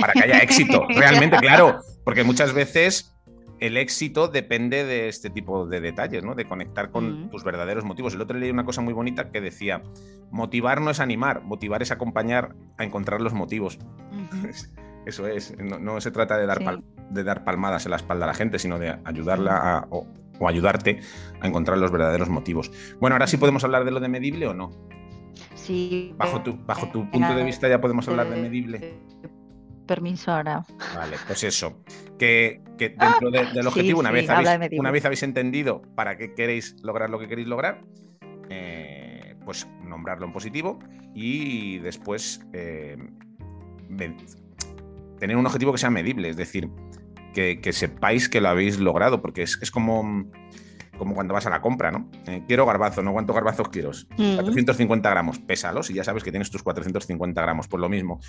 para 0.00 0.12
que 0.12 0.24
haya 0.24 0.38
éxito. 0.38 0.86
Realmente, 0.94 1.36
claro. 1.38 1.80
Porque 2.04 2.22
muchas 2.22 2.52
veces 2.52 3.16
el 3.58 3.76
éxito 3.76 4.28
depende 4.28 4.84
de 4.84 5.08
este 5.08 5.28
tipo 5.28 5.66
de 5.66 5.80
detalles, 5.80 6.24
¿no? 6.24 6.34
De 6.34 6.46
conectar 6.46 6.90
con 6.90 7.28
tus 7.30 7.44
verdaderos 7.44 7.84
motivos. 7.84 8.14
El 8.14 8.22
otro 8.22 8.38
leí 8.38 8.50
una 8.50 8.64
cosa 8.64 8.80
muy 8.80 8.94
bonita 8.94 9.30
que 9.30 9.40
decía, 9.40 9.82
motivar 10.30 10.80
no 10.80 10.90
es 10.90 11.00
animar, 11.00 11.42
motivar 11.42 11.82
es 11.82 11.90
acompañar 11.90 12.54
a 12.78 12.84
encontrar 12.84 13.20
los 13.20 13.34
motivos. 13.34 13.78
Eso 15.06 15.26
es, 15.26 15.56
no, 15.58 16.00
se 16.00 16.10
trata 16.10 16.36
de 16.36 16.46
dar, 16.46 16.60
de 17.10 17.24
dar 17.24 17.44
palmadas 17.44 17.86
en 17.86 17.90
la 17.90 17.96
espalda 17.96 18.24
a 18.26 18.28
la 18.28 18.34
gente, 18.34 18.58
sino 18.58 18.78
de 18.78 18.98
ayudarla 19.04 19.86
o, 19.90 20.06
ayudarte 20.46 21.00
a 21.40 21.46
encontrar 21.46 21.78
los 21.78 21.90
verdaderos 21.90 22.28
motivos. 22.28 22.70
Bueno, 22.98 23.14
ahora 23.14 23.26
sí 23.26 23.36
podemos 23.36 23.62
hablar 23.64 23.84
de 23.84 23.90
lo 23.90 24.00
de 24.00 24.08
medible 24.08 24.46
o 24.46 24.54
no. 24.54 24.70
Sí. 25.54 26.14
Bajo 26.16 26.42
tu, 26.42 26.56
bajo 26.64 26.88
tu 26.90 27.10
punto 27.10 27.34
de 27.34 27.44
vista 27.44 27.68
ya 27.68 27.80
podemos 27.80 28.08
hablar 28.08 28.30
de 28.30 28.40
medible. 28.40 28.94
permiso 29.86 30.32
ahora. 30.32 30.64
Vale, 30.94 31.16
pues 31.26 31.44
eso. 31.44 31.82
Que, 32.18 32.62
dentro 32.78 33.30
del 33.30 33.66
objetivo, 33.66 34.00
una, 34.00 34.10
vez 34.10 34.28
habéis, 34.30 34.78
una 34.78 34.90
vez 34.90 35.04
habéis 35.04 35.22
entendido 35.22 35.82
para 35.94 36.16
qué 36.16 36.34
queréis 36.34 36.76
lograr 36.82 37.10
lo 37.10 37.18
que 37.18 37.28
queréis 37.28 37.48
lograr, 37.48 37.82
eh, 38.48 39.36
pues 39.44 39.68
nombrarlo 39.82 40.26
en 40.26 40.32
positivo 40.32 40.78
y 41.14 41.78
después 41.78 42.40
eh, 42.52 42.96
tener 45.20 45.36
un 45.36 45.46
objetivo 45.46 45.72
que 45.72 45.78
sea 45.78 45.90
medible, 45.90 46.30
es 46.30 46.36
decir, 46.36 46.68
que, 47.32 47.72
sepáis 47.72 48.28
que 48.28 48.40
lo 48.40 48.48
habéis 48.48 48.78
logrado, 48.78 49.22
porque 49.22 49.42
es, 49.42 49.70
como, 49.70 50.28
como 50.98 51.14
cuando 51.14 51.34
vas 51.34 51.46
a 51.46 51.50
la 51.50 51.60
compra, 51.60 51.90
¿no? 51.92 52.10
Eh, 52.26 52.42
quiero 52.48 52.66
garbazo, 52.66 53.02
¿no? 53.02 53.12
¿Cuántos 53.12 53.34
garbazos 53.36 53.68
quiero? 53.68 53.90
450 54.16 55.08
mm. 55.08 55.12
gramos, 55.12 55.38
pésalos 55.38 55.90
y 55.90 55.94
ya 55.94 56.04
sabes 56.04 56.24
que 56.24 56.30
tienes 56.30 56.50
tus 56.50 56.62
450 56.62 57.40
gramos. 57.40 57.68
Pues 57.68 57.80
lo 57.80 57.88
mismo, 57.88 58.20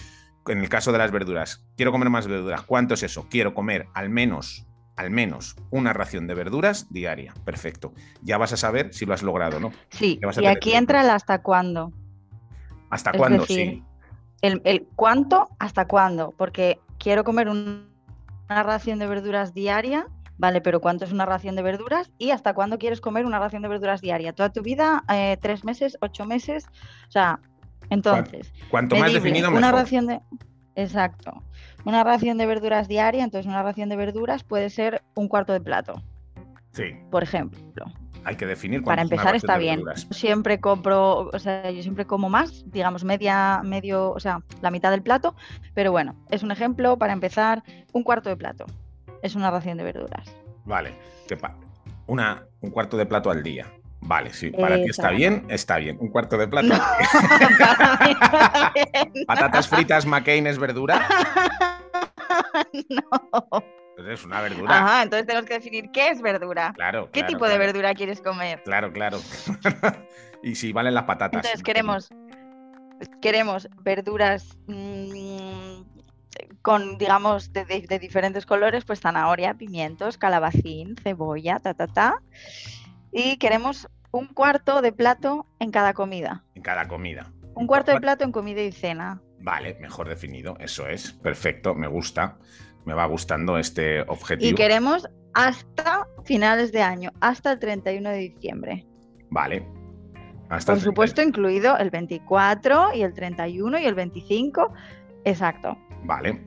en 0.48 0.60
el 0.60 0.69
caso 0.69 0.91
de 0.91 1.00
las 1.00 1.12
verduras, 1.12 1.65
quiero 1.75 1.91
comer 1.91 2.10
más 2.10 2.27
verduras, 2.27 2.62
¿cuánto 2.63 2.93
es 2.93 3.03
eso? 3.03 3.27
Quiero 3.29 3.53
comer 3.53 3.88
al 3.93 4.10
menos 4.10 4.67
al 4.98 5.10
menos 5.10 5.55
una 5.71 5.93
ración 5.93 6.27
de 6.27 6.36
verduras 6.36 6.91
diaria. 6.91 7.33
Perfecto. 7.43 7.93
Ya 8.21 8.38
vas 8.38 8.53
a 8.53 8.57
saber 8.57 8.93
si 8.93 9.05
lo 9.07 9.15
has 9.15 9.24
logrado, 9.24 9.60
¿no? 9.60 9.71
Sí, 9.89 10.19
y 10.39 10.45
aquí 10.45 10.74
entra 10.74 11.01
el 11.01 11.10
hasta 11.10 11.41
cuándo. 11.41 11.91
¿Hasta 12.91 13.12
cuándo? 13.13 13.45
sí. 13.48 13.83
El, 14.41 14.62
el, 14.65 14.88
cuánto, 14.95 15.50
hasta 15.60 15.88
cuándo, 15.88 16.33
porque 16.38 16.79
quiero 16.98 17.24
comer 17.24 17.50
una 17.50 17.83
ración 18.50 19.00
de 19.00 19.07
verduras 19.07 19.53
diaria, 19.53 20.07
vale, 20.38 20.62
pero 20.62 20.81
¿cuánto 20.81 21.05
es 21.05 21.12
una 21.12 21.25
ración 21.25 21.55
de 21.55 21.62
verduras? 21.62 22.12
¿Y 22.17 22.31
hasta 22.31 22.53
cuándo 22.53 22.79
quieres 22.79 23.01
comer 23.01 23.25
una 23.25 23.39
ración 23.39 23.62
de 23.62 23.67
verduras 23.67 24.01
diaria? 24.01 24.33
¿Toda 24.33 24.50
tu 24.50 24.62
vida? 24.62 25.03
Eh, 25.13 25.38
¿Tres 25.39 25.63
meses? 25.63 25.98
¿Ocho 26.01 26.25
meses? 26.25 26.65
O 27.07 27.12
sea, 27.12 27.39
entonces... 27.89 28.51
Cuanto 28.69 28.95
más 28.95 29.13
definido, 29.13 29.50
mejor. 29.50 29.60
Una 29.60 29.71
ración 29.71 30.07
de... 30.07 30.21
Exacto. 30.75 31.43
Una 31.86 32.03
ración 32.03 32.38
de 32.38 32.45
verduras 32.45 32.88
diaria, 32.88 33.24
entonces 33.24 33.45
una 33.45 33.62
ración 33.62 33.89
de 33.89 33.95
verduras 33.95 34.43
puede 34.43 34.69
ser 34.69 35.03
un 35.13 35.27
cuarto 35.27 35.53
de 35.53 35.62
plato. 35.62 36.01
Sí. 36.71 36.95
Por 37.10 37.24
ejemplo. 37.24 37.86
Hay 38.24 38.36
que 38.36 38.46
definir. 38.46 38.84
Para 38.84 39.01
empezar 39.01 39.36
está 39.36 39.58
bien. 39.58 39.84
Siempre 40.12 40.60
compro, 40.60 41.30
o 41.34 41.40
sea, 41.40 41.72
yo 41.72 41.82
siempre 41.82 42.06
como 42.06 42.30
más, 42.30 42.63
digamos 42.72 43.04
media, 43.04 43.62
medio, 43.63 44.12
o 44.12 44.20
sea, 44.20 44.42
la 44.62 44.72
mitad 44.72 44.92
del 44.92 45.01
plato, 45.01 45.36
pero 45.74 45.92
bueno, 45.92 46.16
es 46.30 46.44
un 46.44 46.51
ejemplo 46.51 46.98
para 46.98 47.13
empezar, 47.13 47.63
un 47.94 48.04
cuarto 48.04 48.30
de 48.30 48.38
plato. 48.38 48.66
Es 49.22 49.36
una 49.36 49.51
ración 49.51 49.78
de 49.78 49.84
verduras. 49.84 50.36
Vale, 50.66 50.94
una, 52.08 52.46
un 52.62 52.72
cuarto 52.72 52.98
de 52.98 53.06
plato 53.06 53.30
al 53.32 53.44
día. 53.44 53.68
Vale, 54.01 54.34
sí, 54.34 54.50
para 54.50 54.75
ti 54.75 54.90
está 54.90 55.12
bien, 55.12 55.46
está 55.50 55.78
bien. 55.78 55.98
Un 56.00 56.10
cuarto 56.10 56.38
de 56.38 56.48
plato. 56.48 56.70
Patatas 59.28 59.68
fritas, 59.68 60.08
McCain 60.08 60.48
es 60.48 60.58
verdura. 60.58 61.08
no. 62.90 63.63
Es 63.98 64.25
una 64.25 64.41
verdura. 64.41 64.77
Ajá, 64.77 65.03
entonces 65.03 65.27
tenemos 65.27 65.48
que 65.48 65.55
definir 65.55 65.91
qué 65.91 66.10
es 66.10 66.21
verdura. 66.21 66.74
Claro. 66.75 67.10
¿Qué 67.12 67.24
tipo 67.24 67.48
de 67.48 67.57
verdura 67.57 67.93
quieres 67.93 68.21
comer? 68.21 68.62
Claro, 68.63 68.91
claro. 68.91 69.19
y 70.43 70.55
si 70.55 70.71
valen 70.71 70.93
las 70.93 71.03
patatas. 71.03 71.43
Entonces 71.43 71.63
queremos, 71.63 72.10
queremos 73.21 73.67
verduras 73.83 74.57
mm, 74.67 75.81
con, 76.62 76.98
digamos, 76.98 77.53
de, 77.53 77.65
de, 77.65 78.00
diferentes 78.00 78.45
colores, 78.45 78.86
pues 78.86 79.01
zanahoria, 79.01 79.53
pimientos, 79.53 80.17
calabacín, 80.17 80.95
cebolla, 81.03 81.60
ta, 81.60 81.74
ta, 81.74 81.88
ta. 81.88 82.21
Y 83.12 83.38
queremos 83.38 83.88
un 84.12 84.27
cuarto 84.27 84.81
de 84.81 84.91
plato 84.91 85.45
en 85.60 85.71
cada 85.71 85.93
comida. 85.93 86.43
En 86.55 86.63
cada 86.63 86.88
comida. 86.88 87.31
Un 87.55 87.67
cuarto 87.67 87.91
de 87.91 88.00
plato 88.00 88.24
en 88.24 88.31
comida 88.31 88.62
y 88.62 88.71
cena. 88.71 89.21
Vale, 89.39 89.75
mejor 89.79 90.07
definido, 90.07 90.55
eso 90.60 90.88
es. 90.88 91.12
Perfecto, 91.12 91.75
me 91.75 91.88
gusta 91.88 92.38
me 92.85 92.93
va 92.93 93.05
gustando 93.05 93.57
este 93.57 94.01
objetivo. 94.01 94.50
Y 94.50 94.55
queremos 94.55 95.07
hasta 95.33 96.07
finales 96.25 96.71
de 96.71 96.81
año, 96.81 97.11
hasta 97.21 97.51
el 97.51 97.59
31 97.59 98.09
de 98.09 98.17
diciembre. 98.17 98.85
Vale. 99.29 99.65
Hasta 100.50 100.73
Por 100.73 100.81
supuesto, 100.81 101.21
incluido 101.21 101.77
el 101.77 101.89
24 101.89 102.93
y 102.93 103.03
el 103.03 103.13
31 103.13 103.79
y 103.79 103.85
el 103.85 103.95
25. 103.95 104.73
Exacto. 105.23 105.77
Vale. 106.03 106.41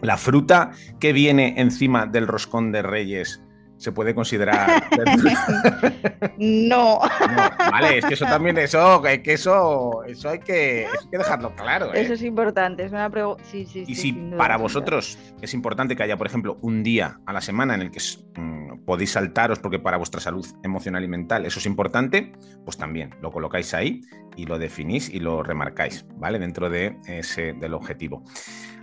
La 0.00 0.16
fruta 0.16 0.72
que 0.98 1.12
viene 1.12 1.54
encima 1.60 2.06
del 2.06 2.26
roscón 2.26 2.72
de 2.72 2.82
Reyes 2.82 3.42
se 3.80 3.92
puede 3.92 4.14
considerar. 4.14 4.84
no. 6.38 7.00
Vale, 7.58 7.98
es 7.98 8.04
que 8.04 8.14
eso 8.14 8.26
también, 8.26 8.58
eso, 8.58 9.00
que 9.02 9.32
eso, 9.32 10.04
eso 10.06 10.28
hay 10.28 10.38
que, 10.40 10.86
dejarlo 11.10 11.54
claro. 11.56 11.94
¿eh? 11.94 12.02
Eso 12.02 12.12
es 12.12 12.22
importante, 12.22 12.84
es 12.84 12.92
una 12.92 13.08
pregunta. 13.08 13.42
Sí, 13.50 13.64
sí, 13.64 13.84
y 13.86 13.94
si 13.94 14.12
para 14.12 14.58
vosotros 14.58 15.18
es 15.40 15.54
importante 15.54 15.96
que 15.96 16.02
haya, 16.02 16.18
por 16.18 16.26
ejemplo, 16.26 16.58
un 16.60 16.82
día 16.82 17.20
a 17.24 17.32
la 17.32 17.40
semana 17.40 17.74
en 17.74 17.80
el 17.80 17.90
que 17.90 18.00
mm, 18.38 18.84
podéis 18.84 19.12
saltaros 19.12 19.58
porque 19.58 19.78
para 19.78 19.96
vuestra 19.96 20.20
salud 20.20 20.46
emocional 20.62 21.02
y 21.02 21.08
mental 21.08 21.46
eso 21.46 21.58
es 21.58 21.64
importante, 21.64 22.32
pues 22.64 22.76
también 22.76 23.14
lo 23.22 23.30
colocáis 23.30 23.72
ahí 23.72 24.02
y 24.36 24.44
lo 24.44 24.58
definís 24.58 25.08
y 25.08 25.20
lo 25.20 25.42
remarcáis, 25.42 26.04
¿vale? 26.16 26.38
Dentro 26.38 26.68
de 26.68 26.98
ese, 27.06 27.54
del 27.54 27.72
objetivo. 27.72 28.24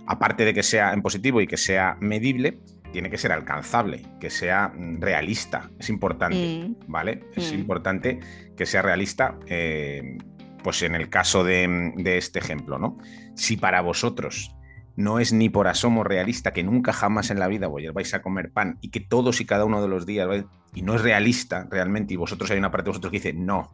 Aparte 0.06 0.44
de 0.44 0.54
que 0.54 0.62
sea 0.62 0.92
en 0.92 1.02
positivo 1.02 1.40
y 1.40 1.46
que 1.46 1.58
sea 1.58 1.96
medible, 2.00 2.58
tiene 2.92 3.10
que 3.10 3.18
ser 3.18 3.32
alcanzable, 3.32 4.02
que 4.20 4.30
sea 4.30 4.68
mm, 4.68 5.00
realista. 5.00 5.70
Es 5.78 5.88
importante, 5.88 6.68
mm. 6.68 6.90
¿vale? 6.90 7.24
Es 7.36 7.52
mm. 7.52 7.54
importante 7.54 8.20
que 8.56 8.66
sea 8.66 8.82
realista, 8.82 9.38
eh, 9.46 10.18
pues 10.62 10.82
en 10.82 10.94
el 10.94 11.08
caso 11.08 11.44
de, 11.44 11.92
este 12.04 12.38
ejemplo, 12.38 12.78
¿no? 12.78 12.98
Si 13.34 13.56
para 13.56 13.80
vosotros 13.80 14.54
no 14.96 15.20
es 15.20 15.32
ni 15.32 15.48
por 15.48 15.68
asomo 15.68 16.02
realista 16.02 16.52
que 16.52 16.64
nunca 16.64 16.92
jamás 16.92 17.30
en 17.30 17.38
la 17.38 17.46
vida 17.46 17.68
vais 17.68 18.14
a 18.14 18.22
comer 18.22 18.50
pan 18.50 18.78
y 18.80 18.88
que 18.88 18.98
todos 18.98 19.40
y 19.40 19.46
cada 19.46 19.64
uno 19.64 19.80
de 19.80 19.86
los 19.86 20.06
días, 20.06 20.28
y 20.74 20.82
no 20.82 20.96
es 20.96 21.02
realista 21.02 21.68
realmente, 21.70 22.14
y 22.14 22.16
vosotros 22.16 22.50
hay 22.50 22.58
una 22.58 22.72
parte 22.72 22.86
de 22.86 22.90
vosotros 22.90 23.12
que 23.12 23.18
dice, 23.18 23.32
no, 23.32 23.70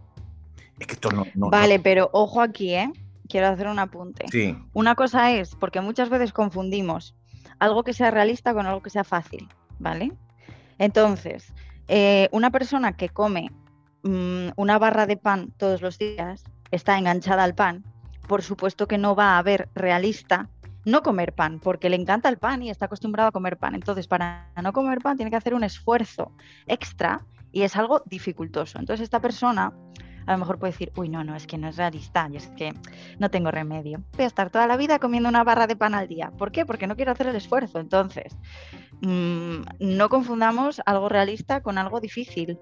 es 0.78 0.87
que 0.87 0.94
esto 0.94 1.09
no... 1.11 1.50
vale, 1.50 1.78
pero 1.78 2.11
ojo 2.12 2.42
aquí, 2.42 2.75
¿eh? 2.75 2.92
Quiero 3.26 3.47
hacer 3.47 3.68
un 3.68 3.78
apunte. 3.78 4.26
Sí. 4.30 4.54
Una 4.75 4.94
cosa 4.94 5.33
es, 5.33 5.54
porque 5.54 5.80
muchas 5.80 6.11
veces 6.11 6.35
confundimos 6.35 7.14
algo 7.59 7.85
que 7.85 7.93
sea 7.93 8.11
realista 8.11 8.55
con 8.55 8.67
algo 8.67 8.83
que 8.83 8.91
sea 8.91 9.05
fácil, 9.05 9.49
¿vale? 9.79 10.13
Entonces, 10.79 11.53
eh, 11.89 12.29
una 12.33 12.51
persona 12.51 12.97
que 12.97 13.09
come 13.09 13.51
mm, 14.03 14.49
una 14.57 14.79
barra 14.79 15.07
de 15.07 15.17
pan 15.17 15.53
todos 15.57 15.83
los 15.83 15.99
días, 15.99 16.45
está 16.71 16.99
enganchada 16.99 17.45
al 17.45 17.55
pan, 17.55 17.85
por 18.27 18.43
supuesto 18.43 18.87
que 18.87 18.99
no 18.99 19.15
va 19.15 19.39
a 19.39 19.43
ver 19.43 19.69
realista 19.75 20.49
no 20.85 21.03
comer 21.03 21.33
pan, 21.33 21.61
porque 21.61 21.89
le 21.89 21.97
encanta 21.97 22.29
el 22.29 22.39
pan 22.39 22.63
y 22.63 22.71
está 22.71 22.87
acostumbrado 22.87 23.29
a 23.29 23.33
comer 23.33 23.57
pan. 23.57 23.75
Entonces, 23.75 24.07
para 24.07 24.51
no 24.63 24.73
comer 24.73 24.99
pan 24.99 25.17
tiene 25.17 25.31
que 25.31 25.37
hacer 25.37 25.55
un 25.55 25.65
esfuerzo 25.65 26.33
extra 26.67 27.25
y 27.53 27.63
es 27.63 27.77
algo 27.77 28.03
dificultoso. 28.07 28.79
Entonces, 28.79 29.05
esta 29.05 29.21
persona 29.21 29.73
a 30.26 30.33
lo 30.33 30.38
mejor 30.38 30.59
puede 30.59 30.73
decir, 30.73 30.93
uy, 30.97 31.09
no, 31.09 31.25
no, 31.25 31.37
es 31.37 31.47
que 31.47 31.59
no 31.59 31.69
es 31.69 31.76
realista, 31.76 32.28
y 32.33 32.37
es 32.37 32.49
que 32.57 32.73
no 33.19 33.31
tengo 33.31 33.50
remedio. 33.50 34.02
Voy 34.16 34.25
a 34.25 34.26
estar 34.26 34.50
toda 34.50 34.66
la 34.66 34.76
vida 34.76 34.99
comiendo 34.99 35.28
una 35.28 35.45
barra 35.45 35.66
de 35.66 35.76
pan 35.76 35.95
al 35.95 36.09
día. 36.09 36.33
¿Por 36.38 36.52
qué? 36.52 36.64
Porque 36.64 36.87
no 36.87 36.97
quiero 36.97 37.12
hacer 37.12 37.26
el 37.26 37.37
esfuerzo. 37.37 37.78
Entonces, 37.78 38.37
mm, 39.02 39.62
no 39.81 40.09
confundamos 40.09 40.81
algo 40.87 41.09
realista 41.09 41.62
con 41.62 41.78
algo 41.78 42.00
difícil, 42.00 42.59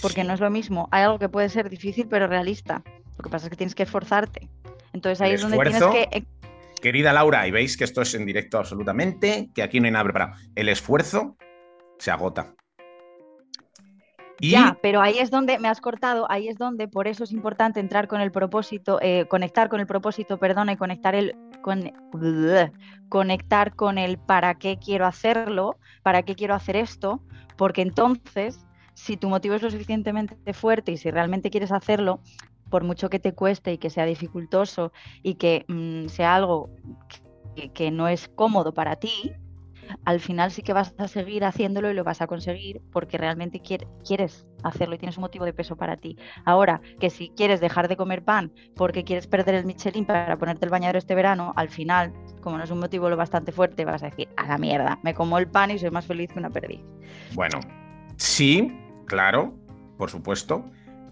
porque 0.00 0.24
no 0.24 0.34
es 0.34 0.40
lo 0.40 0.50
mismo. 0.50 0.88
Hay 0.90 1.02
algo 1.02 1.18
que 1.18 1.28
puede 1.28 1.48
ser 1.48 1.68
difícil 1.68 2.06
pero 2.08 2.26
realista. 2.26 2.82
Lo 3.16 3.22
que 3.22 3.30
pasa 3.30 3.46
es 3.46 3.50
que 3.50 3.56
tienes 3.56 3.74
que 3.74 3.84
esforzarte. 3.84 4.48
Entonces 4.92 5.20
ahí 5.20 5.32
es 5.32 5.42
donde 5.42 5.58
tienes 5.58 5.84
que... 5.84 6.08
E 6.10 6.24
Querida 6.80 7.14
Laura, 7.14 7.48
y 7.48 7.50
veis 7.50 7.78
que 7.78 7.84
esto 7.84 8.02
es 8.02 8.14
en 8.14 8.26
directo 8.26 8.58
absolutamente, 8.58 9.48
que 9.54 9.62
aquí 9.62 9.80
no 9.80 9.86
hay 9.86 9.92
nada 9.92 10.04
preparado. 10.04 10.32
El 10.54 10.68
esfuerzo 10.68 11.34
se 11.98 12.10
agota. 12.10 12.54
Ya, 14.40 14.78
pero 14.82 15.00
ahí 15.00 15.18
es 15.18 15.30
donde 15.30 15.58
me 15.58 15.68
has 15.68 15.80
cortado, 15.80 16.26
ahí 16.30 16.48
es 16.48 16.58
donde 16.58 16.88
por 16.88 17.06
eso 17.06 17.24
es 17.24 17.32
importante 17.32 17.80
entrar 17.80 18.08
con 18.08 18.20
el 18.20 18.32
propósito, 18.32 18.98
eh, 19.00 19.26
conectar 19.28 19.68
con 19.68 19.80
el 19.80 19.86
propósito, 19.86 20.38
perdona, 20.38 20.72
y 20.72 20.76
conectar 20.76 21.14
el 21.14 21.36
con, 21.62 21.92
conectar 23.08 23.74
con 23.74 23.96
el 23.96 24.18
para 24.18 24.56
qué 24.56 24.78
quiero 24.78 25.06
hacerlo, 25.06 25.78
para 26.02 26.22
qué 26.22 26.34
quiero 26.34 26.54
hacer 26.54 26.76
esto, 26.76 27.22
porque 27.56 27.82
entonces, 27.82 28.66
si 28.94 29.16
tu 29.16 29.28
motivo 29.28 29.54
es 29.54 29.62
lo 29.62 29.70
suficientemente 29.70 30.52
fuerte 30.52 30.92
y 30.92 30.96
si 30.96 31.10
realmente 31.10 31.50
quieres 31.50 31.72
hacerlo, 31.72 32.20
por 32.70 32.82
mucho 32.82 33.08
que 33.08 33.20
te 33.20 33.34
cueste 33.34 33.72
y 33.72 33.78
que 33.78 33.90
sea 33.90 34.04
dificultoso 34.04 34.92
y 35.22 35.34
que 35.34 35.64
mm, 35.68 36.08
sea 36.08 36.34
algo 36.34 36.70
que 37.72 37.92
no 37.92 38.08
es 38.08 38.28
cómodo 38.28 38.74
para 38.74 38.96
ti, 38.96 39.32
al 40.04 40.20
final 40.20 40.50
sí 40.50 40.62
que 40.62 40.72
vas 40.72 40.94
a 40.98 41.08
seguir 41.08 41.44
haciéndolo 41.44 41.90
y 41.90 41.94
lo 41.94 42.04
vas 42.04 42.20
a 42.20 42.26
conseguir 42.26 42.80
porque 42.92 43.18
realmente 43.18 43.60
quieres 43.60 44.46
hacerlo 44.62 44.94
y 44.94 44.98
tienes 44.98 45.16
un 45.16 45.22
motivo 45.22 45.44
de 45.44 45.52
peso 45.52 45.76
para 45.76 45.96
ti. 45.96 46.16
Ahora, 46.44 46.80
que 47.00 47.10
si 47.10 47.30
quieres 47.30 47.60
dejar 47.60 47.88
de 47.88 47.96
comer 47.96 48.24
pan 48.24 48.52
porque 48.74 49.04
quieres 49.04 49.26
perder 49.26 49.54
el 49.56 49.66
Michelin 49.66 50.04
para 50.04 50.36
ponerte 50.36 50.64
el 50.64 50.70
bañadero 50.70 50.98
este 50.98 51.14
verano, 51.14 51.52
al 51.56 51.68
final, 51.68 52.12
como 52.40 52.58
no 52.58 52.64
es 52.64 52.70
un 52.70 52.80
motivo 52.80 53.08
lo 53.08 53.16
bastante 53.16 53.52
fuerte, 53.52 53.84
vas 53.84 54.02
a 54.02 54.10
decir, 54.10 54.28
a 54.36 54.46
la 54.46 54.58
mierda, 54.58 54.98
me 55.02 55.14
como 55.14 55.38
el 55.38 55.48
pan 55.48 55.70
y 55.70 55.78
soy 55.78 55.90
más 55.90 56.06
feliz 56.06 56.32
que 56.32 56.38
una 56.38 56.50
perdiz. 56.50 56.80
Bueno, 57.34 57.60
sí, 58.16 58.72
claro, 59.06 59.54
por 59.96 60.10
supuesto, 60.10 60.64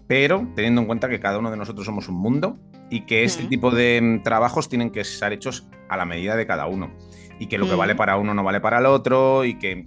pero 0.07 0.47
teniendo 0.55 0.81
en 0.81 0.87
cuenta 0.87 1.09
que 1.09 1.19
cada 1.19 1.39
uno 1.39 1.51
de 1.51 1.57
nosotros 1.57 1.85
somos 1.85 2.09
un 2.09 2.15
mundo 2.15 2.57
y 2.89 3.01
que 3.01 3.23
este 3.23 3.45
tipo 3.45 3.71
de 3.71 3.99
mm, 4.01 4.23
trabajos 4.23 4.69
tienen 4.69 4.91
que 4.91 5.03
ser 5.03 5.33
hechos 5.33 5.67
a 5.89 5.97
la 5.97 6.05
medida 6.05 6.35
de 6.35 6.45
cada 6.45 6.67
uno 6.67 6.91
y 7.39 7.47
que 7.47 7.57
lo 7.57 7.67
que 7.67 7.75
vale 7.75 7.95
para 7.95 8.17
uno 8.17 8.33
no 8.33 8.43
vale 8.43 8.61
para 8.61 8.79
el 8.79 8.85
otro 8.85 9.45
y 9.45 9.55
que, 9.55 9.83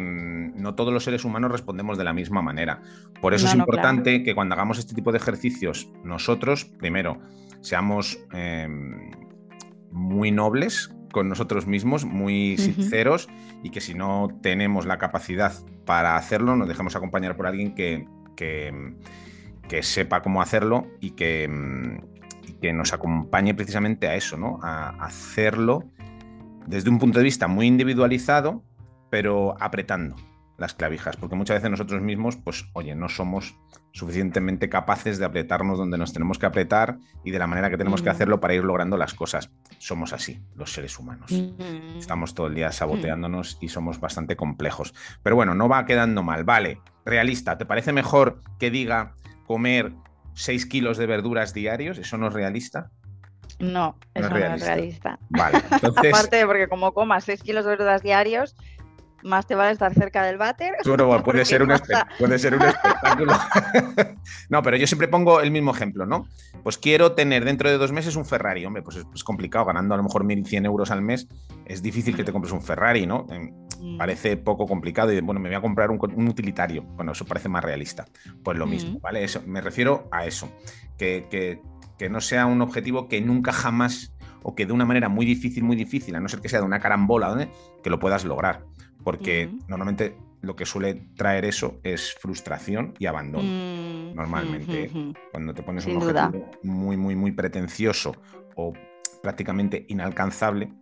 mm, 0.00 0.60
no 0.60 0.74
todos 0.74 0.92
los 0.92 1.04
seres 1.04 1.24
humanos 1.24 1.50
respondemos 1.50 1.98
de 1.98 2.04
la 2.04 2.12
misma 2.12 2.42
manera. 2.42 2.82
Por 3.20 3.34
eso 3.34 3.46
es 3.46 3.54
importante 3.54 4.22
que 4.22 4.34
cuando 4.34 4.54
hagamos 4.54 4.78
este 4.78 4.94
tipo 4.94 5.12
de 5.12 5.18
ejercicios, 5.18 5.90
nosotros, 6.04 6.64
primero, 6.64 7.20
seamos 7.60 8.18
em, 8.32 9.10
muy 9.90 10.30
nobles 10.30 10.94
con 11.12 11.28
nosotros 11.28 11.66
mismos, 11.66 12.04
muy 12.04 12.56
sinceros 12.56 13.28
y 13.62 13.70
que 13.70 13.80
si 13.80 13.94
no 13.94 14.28
tenemos 14.42 14.86
la 14.86 14.98
capacidad 14.98 15.52
para 15.84 16.16
hacerlo, 16.16 16.56
nos 16.56 16.68
dejemos 16.68 16.96
acompañar 16.96 17.36
por 17.36 17.46
alguien 17.46 17.74
que, 17.74 18.06
que, 18.34 19.82
sepa 19.82 20.22
cómo 20.22 20.42
hacerlo 20.42 20.86
y 21.00 21.12
que, 21.12 21.48
y 22.46 22.52
que, 22.54 22.72
nos 22.72 22.92
acompañe 22.92 23.54
precisamente 23.54 24.08
a 24.08 24.16
eso, 24.16 24.36
¿no? 24.36 24.58
A 24.62 24.90
hacerlo 25.04 25.84
desde 26.66 26.90
un 26.90 26.98
punto 26.98 27.18
de 27.18 27.24
vista 27.24 27.48
muy 27.48 27.66
individualizado, 27.66 28.62
pero 29.10 29.54
apretando 29.60 30.16
las 30.58 30.74
clavijas, 30.74 31.16
porque 31.16 31.34
muchas 31.34 31.56
veces 31.56 31.70
nosotros 31.70 32.02
mismos, 32.02 32.36
pues, 32.36 32.66
oye, 32.72 32.94
no 32.94 33.08
somos 33.08 33.56
suficientemente 33.92 34.68
capaces 34.68 35.18
de 35.18 35.24
apretarnos 35.24 35.76
donde 35.76 35.98
nos 35.98 36.12
tenemos 36.12 36.38
que 36.38 36.46
apretar 36.46 36.98
y 37.24 37.30
de 37.30 37.38
la 37.38 37.46
manera 37.46 37.68
que 37.68 37.76
tenemos 37.76 38.00
que 38.00 38.08
mm. 38.08 38.12
hacerlo 38.12 38.40
para 38.40 38.54
ir 38.54 38.64
logrando 38.64 38.96
las 38.96 39.12
cosas. 39.12 39.50
Somos 39.78 40.12
así, 40.12 40.40
los 40.54 40.72
seres 40.72 40.98
humanos. 40.98 41.30
Mm. 41.32 41.98
Estamos 41.98 42.34
todo 42.34 42.46
el 42.46 42.54
día 42.54 42.70
saboteándonos 42.72 43.58
y 43.60 43.68
somos 43.68 44.00
bastante 44.00 44.36
complejos. 44.36 44.94
Pero 45.22 45.36
bueno, 45.36 45.54
no 45.54 45.68
va 45.68 45.84
quedando 45.84 46.22
mal. 46.22 46.44
Vale, 46.44 46.80
realista, 47.04 47.58
¿te 47.58 47.66
parece 47.66 47.92
mejor 47.92 48.42
que 48.58 48.70
diga 48.70 49.14
comer 49.46 49.92
6 50.34 50.66
kilos 50.66 50.96
de 50.96 51.06
verduras 51.06 51.52
diarios? 51.52 51.98
¿Eso 51.98 52.16
no 52.18 52.28
es 52.28 52.34
realista? 52.34 52.90
No, 53.58 53.96
eso 54.14 54.30
no 54.30 54.36
es 54.36 54.60
realista. 54.60 55.18
Vale, 55.28 55.58
entonces... 55.70 56.12
Aparte 56.12 56.46
porque 56.46 56.68
como 56.68 56.92
comas 56.92 57.24
6 57.24 57.42
kilos 57.42 57.64
de 57.64 57.70
verduras 57.70 58.02
diarios, 58.02 58.54
más 59.22 59.46
te 59.46 59.54
vale 59.54 59.72
estar 59.72 59.92
cerca 59.94 60.24
del 60.24 60.36
váter. 60.36 60.74
Bueno, 60.84 61.22
puede, 61.24 61.44
ser 61.44 61.62
un 61.62 61.72
puede 62.18 62.38
ser 62.38 62.54
un 62.54 62.62
espectáculo. 62.62 63.32
no, 64.48 64.62
pero 64.62 64.76
yo 64.76 64.86
siempre 64.86 65.08
pongo 65.08 65.40
el 65.40 65.50
mismo 65.50 65.72
ejemplo, 65.72 66.06
¿no? 66.06 66.26
Pues 66.62 66.78
quiero 66.78 67.12
tener 67.12 67.44
dentro 67.44 67.70
de 67.70 67.78
dos 67.78 67.92
meses 67.92 68.16
un 68.16 68.24
Ferrari. 68.24 68.64
Hombre, 68.64 68.82
pues 68.82 69.04
es, 69.14 69.24
complicado, 69.24 69.64
ganando 69.66 69.94
a 69.94 69.96
lo 69.96 70.02
mejor 70.02 70.24
1.100 70.24 70.66
euros 70.66 70.90
al 70.90 71.02
mes, 71.02 71.28
es 71.66 71.82
difícil 71.82 72.16
que 72.16 72.24
te 72.24 72.32
compres 72.32 72.52
un 72.52 72.62
Ferrari, 72.62 73.06
¿no? 73.06 73.26
Em, 73.30 73.52
mm. 73.80 73.98
Parece 73.98 74.36
poco 74.36 74.66
complicado 74.66 75.12
y 75.12 75.20
bueno, 75.20 75.40
me 75.40 75.48
voy 75.48 75.56
a 75.56 75.60
comprar 75.60 75.90
un, 75.90 76.28
utilitario. 76.28 76.82
Bueno, 76.82 77.12
eso 77.12 77.24
parece 77.24 77.48
más 77.48 77.64
realista. 77.64 78.06
Pues 78.42 78.58
lo 78.58 78.66
mismo, 78.66 78.98
mm. 78.98 79.02
¿vale? 79.02 79.24
Eso, 79.24 79.42
me 79.46 79.60
refiero 79.60 80.08
a 80.10 80.26
eso, 80.26 80.50
que, 80.98 81.26
que, 81.30 81.60
que 82.02 82.10
no 82.10 82.20
sea 82.20 82.46
un 82.46 82.60
objetivo 82.62 83.06
que 83.06 83.20
nunca 83.20 83.52
jamás 83.52 84.12
o 84.42 84.56
que 84.56 84.66
de 84.66 84.72
una 84.72 84.84
manera 84.84 85.08
muy 85.08 85.24
difícil, 85.24 85.62
muy 85.62 85.76
difícil, 85.76 86.16
a 86.16 86.20
no 86.20 86.28
ser 86.28 86.40
que 86.40 86.48
sea 86.48 86.58
de 86.58 86.66
una 86.66 86.80
carambola, 86.80 87.40
¿eh? 87.40 87.48
que 87.80 87.90
lo 87.90 88.00
puedas 88.00 88.24
lograr 88.24 88.64
porque 89.04 89.48
normalmente 89.68 90.16
lo 90.40 90.56
que 90.56 90.66
suele 90.66 90.94
traer 91.14 91.44
eso 91.44 91.78
es 91.84 92.12
frustración 92.20 92.94
y 92.98 93.06
abandono. 93.06 93.44
Mm, 93.44 94.16
normalmente, 94.16 94.90
cuando 95.30 95.54
te 95.54 95.62
pones 95.62 95.86
un 95.86 95.98
objetivo 95.98 96.50
muy, 96.64 96.96
muy, 96.96 97.14
muy 97.14 97.30
pretencioso 97.30 98.16
o 98.56 98.72
prácticamente 99.22 99.86
inalcanzable, 99.88 100.72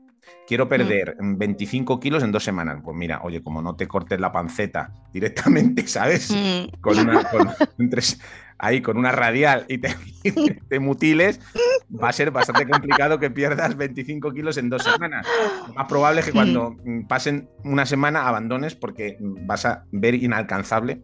quiero 0.47 0.67
mm. 0.67 0.69
perder 0.69 1.17
25 1.19 2.01
kilos 2.01 2.23
en 2.23 2.33
dos 2.33 2.45
semanas. 2.45 2.81
Pues 2.85 2.97
mira, 2.97 3.21
oye, 3.23 3.43
como 3.43 3.63
no 3.63 3.77
te 3.77 3.87
cortes 3.87 4.21
la 4.21 4.33
panceta 4.33 4.93
directamente, 5.13 5.87
¿sabes? 5.87 6.31
Mm. 6.31 6.81
Con 6.81 6.99
una, 6.99 7.23
ahí 8.59 8.83
con 8.83 8.97
una 8.97 9.13
radial 9.13 9.65
y 9.69 9.79
te, 9.79 10.81
mutiles, 10.81 11.41
va 11.91 12.11
a 12.11 12.13
ser 12.13 12.31
bastante 12.31 12.69
complicado 12.69 13.19
que 13.19 13.31
pierdas 13.31 13.77
25 13.77 14.33
kilos 14.33 14.57
en 14.57 14.71
dos 14.71 14.83
semanas. 14.83 15.27
Lo 15.69 15.75
más 15.75 15.87
probable 15.87 16.21
es 16.21 16.27
que 16.27 16.33
cuando 16.33 16.77
pasen 17.09 17.49
una 17.65 17.87
semana 17.87 18.29
abandones 18.29 18.75
porque 18.75 19.17
vas 19.21 19.65
a 19.65 19.85
ver 19.93 20.15
inalcanzable 20.15 21.03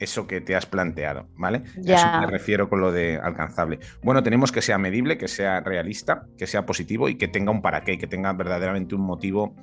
eso 0.00 0.26
que 0.26 0.40
te 0.40 0.56
has 0.56 0.66
planteado, 0.66 1.28
¿vale? 1.36 1.62
Ya. 1.76 1.96
Eso 1.96 2.20
me 2.20 2.26
refiero 2.26 2.68
con 2.68 2.80
lo 2.80 2.90
de 2.90 3.20
alcanzable. 3.22 3.78
Bueno, 4.02 4.22
tenemos 4.22 4.50
que 4.50 4.62
sea 4.62 4.78
medible, 4.78 5.18
que 5.18 5.28
sea 5.28 5.60
realista, 5.60 6.26
que 6.36 6.46
sea 6.46 6.66
positivo 6.66 7.08
y 7.08 7.16
que 7.16 7.28
tenga 7.28 7.52
un 7.52 7.62
para 7.62 7.82
qué, 7.82 7.98
que 7.98 8.06
tenga 8.06 8.32
verdaderamente 8.32 8.94
un 8.94 9.02
motivo 9.02 9.54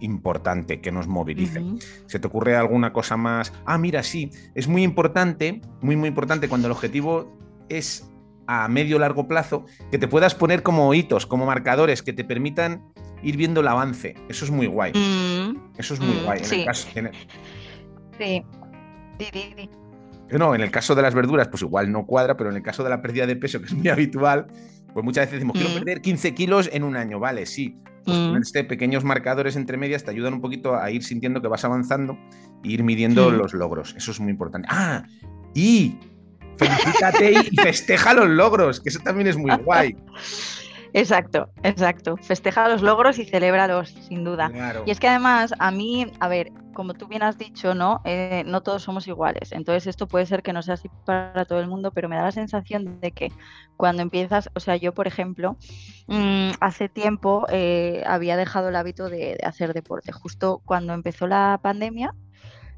importante 0.00 0.80
que 0.80 0.92
nos 0.92 1.08
movilice. 1.08 1.62
¿Se 2.06 2.20
te 2.20 2.26
ocurre 2.26 2.54
alguna 2.56 2.92
cosa 2.92 3.16
más? 3.16 3.52
Ah, 3.64 3.78
mira, 3.78 4.02
sí, 4.02 4.30
es 4.54 4.68
muy 4.68 4.84
importante, 4.84 5.60
muy, 5.80 5.96
muy 5.96 6.08
importante 6.08 6.48
cuando 6.48 6.68
el 6.68 6.72
objetivo 6.72 7.36
es 7.68 8.08
a 8.46 8.68
medio 8.68 8.98
largo 8.98 9.28
plazo, 9.28 9.66
que 9.90 9.98
te 9.98 10.08
puedas 10.08 10.34
poner 10.34 10.62
como 10.62 10.94
hitos, 10.94 11.26
como 11.26 11.44
marcadores 11.44 12.02
que 12.02 12.12
te 12.14 12.24
permitan 12.24 12.82
ir 13.22 13.36
viendo 13.36 13.60
el 13.60 13.68
avance. 13.68 14.14
Eso 14.28 14.44
es 14.44 14.50
muy 14.50 14.66
guay. 14.66 14.92
Mm, 14.92 15.72
Eso 15.76 15.94
es 15.94 16.00
muy 16.00 16.16
mm, 16.16 16.24
guay. 16.24 16.38
En 16.38 16.44
sí. 16.44 16.60
El 16.60 16.66
caso, 16.66 16.88
Sí. 18.18 18.42
No, 20.30 20.54
en 20.54 20.60
el 20.60 20.70
caso 20.70 20.94
de 20.94 21.02
las 21.02 21.14
verduras, 21.14 21.48
pues 21.48 21.62
igual 21.62 21.90
no 21.90 22.06
cuadra, 22.06 22.36
pero 22.36 22.50
en 22.50 22.56
el 22.56 22.62
caso 22.62 22.84
de 22.84 22.90
la 22.90 23.00
pérdida 23.00 23.26
de 23.26 23.36
peso, 23.36 23.60
que 23.60 23.66
es 23.66 23.72
muy 23.72 23.88
habitual, 23.88 24.46
pues 24.92 25.04
muchas 25.04 25.26
veces 25.26 25.40
decimos, 25.40 25.56
quiero 25.56 25.70
mm. 25.70 25.74
perder 25.74 26.00
15 26.00 26.34
kilos 26.34 26.70
en 26.72 26.84
un 26.84 26.96
año, 26.96 27.18
vale, 27.18 27.46
sí, 27.46 27.78
pues 28.04 28.16
mm. 28.16 28.36
este 28.36 28.64
pequeños 28.64 29.04
marcadores 29.04 29.56
entre 29.56 29.76
medias 29.76 30.04
te 30.04 30.10
ayudan 30.10 30.34
un 30.34 30.40
poquito 30.40 30.76
a 30.76 30.90
ir 30.90 31.02
sintiendo 31.02 31.40
que 31.40 31.48
vas 31.48 31.64
avanzando 31.64 32.18
e 32.64 32.68
ir 32.68 32.82
midiendo 32.82 33.30
los 33.30 33.54
logros. 33.54 33.94
Eso 33.96 34.10
es 34.10 34.20
muy 34.20 34.30
importante. 34.30 34.68
Ah, 34.70 35.04
y 35.54 35.98
felicítate 36.56 37.32
y 37.50 37.56
festeja 37.62 38.14
los 38.14 38.28
logros, 38.28 38.80
que 38.80 38.88
eso 38.88 39.00
también 39.00 39.28
es 39.28 39.36
muy 39.36 39.54
guay. 39.56 39.96
Exacto, 40.92 41.50
exacto. 41.62 42.16
Festeja 42.16 42.68
los 42.68 42.82
logros 42.82 43.18
y 43.18 43.24
celébralos, 43.24 43.90
sin 43.90 44.24
duda. 44.24 44.50
Y 44.86 44.90
es 44.90 45.00
que 45.00 45.08
además, 45.08 45.54
a 45.58 45.70
mí, 45.70 46.10
a 46.20 46.28
ver, 46.28 46.50
como 46.74 46.94
tú 46.94 47.08
bien 47.08 47.22
has 47.22 47.36
dicho, 47.36 47.74
¿no? 47.74 48.00
Eh, 48.04 48.44
no 48.46 48.62
todos 48.62 48.82
somos 48.82 49.08
iguales. 49.08 49.52
Entonces, 49.52 49.88
esto 49.88 50.06
puede 50.06 50.26
ser 50.26 50.42
que 50.42 50.52
no 50.52 50.62
sea 50.62 50.74
así 50.74 50.88
para 51.04 51.44
todo 51.44 51.60
el 51.60 51.66
mundo, 51.66 51.90
pero 51.90 52.08
me 52.08 52.16
da 52.16 52.22
la 52.22 52.32
sensación 52.32 53.00
de 53.00 53.10
que 53.10 53.32
cuando 53.76 54.02
empiezas, 54.02 54.48
o 54.54 54.60
sea, 54.60 54.76
yo, 54.76 54.94
por 54.94 55.06
ejemplo, 55.08 55.56
mm, 56.06 56.50
hace 56.60 56.88
tiempo 56.88 57.46
eh, 57.50 58.04
había 58.06 58.36
dejado 58.36 58.68
el 58.68 58.76
hábito 58.76 59.08
de 59.08 59.38
hacer 59.42 59.74
deporte. 59.74 60.12
Justo 60.12 60.62
cuando 60.64 60.92
empezó 60.94 61.26
la 61.26 61.58
pandemia, 61.60 62.14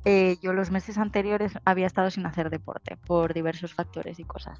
eh, 0.04 0.38
yo 0.40 0.52
los 0.52 0.70
meses 0.70 0.96
anteriores 0.96 1.52
había 1.64 1.86
estado 1.86 2.10
sin 2.10 2.24
hacer 2.24 2.48
deporte 2.48 2.96
por 2.96 3.34
diversos 3.34 3.74
factores 3.74 4.18
y 4.18 4.24
cosas. 4.24 4.58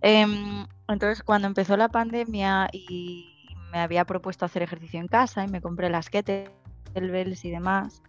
Em, 0.00 0.66
entonces, 0.88 1.22
cuando 1.22 1.46
empezó 1.46 1.76
la 1.76 1.88
pandemia 1.88 2.68
y 2.72 3.48
me 3.70 3.80
había 3.80 4.04
propuesto 4.04 4.46
hacer 4.46 4.62
ejercicio 4.62 4.98
en 4.98 5.08
casa 5.08 5.44
y 5.44 5.48
me 5.48 5.60
compré 5.60 5.90
las 5.90 6.08
kettlebells 6.08 7.44
y 7.44 7.50
demás, 7.50 8.02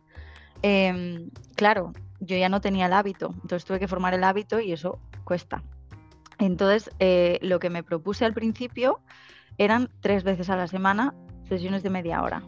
em, 0.61 1.29
claro, 1.55 1.93
yo 2.21 2.37
ya 2.37 2.49
no 2.49 2.61
tenía 2.61 2.85
el 2.85 2.93
hábito, 2.93 3.31
entonces 3.33 3.65
tuve 3.65 3.79
que 3.79 3.87
formar 3.87 4.13
el 4.13 4.23
hábito 4.23 4.59
y 4.59 4.71
eso 4.71 4.99
cuesta. 5.25 5.63
Entonces, 6.37 6.91
eh, 6.99 7.39
lo 7.41 7.59
que 7.59 7.69
me 7.69 7.83
propuse 7.83 8.23
al 8.23 8.33
principio 8.33 9.01
eran 9.57 9.89
tres 9.99 10.23
veces 10.23 10.49
a 10.49 10.55
la 10.55 10.67
semana 10.67 11.13
sesiones 11.49 11.83
de 11.83 11.89
media 11.89 12.21
hora. 12.21 12.43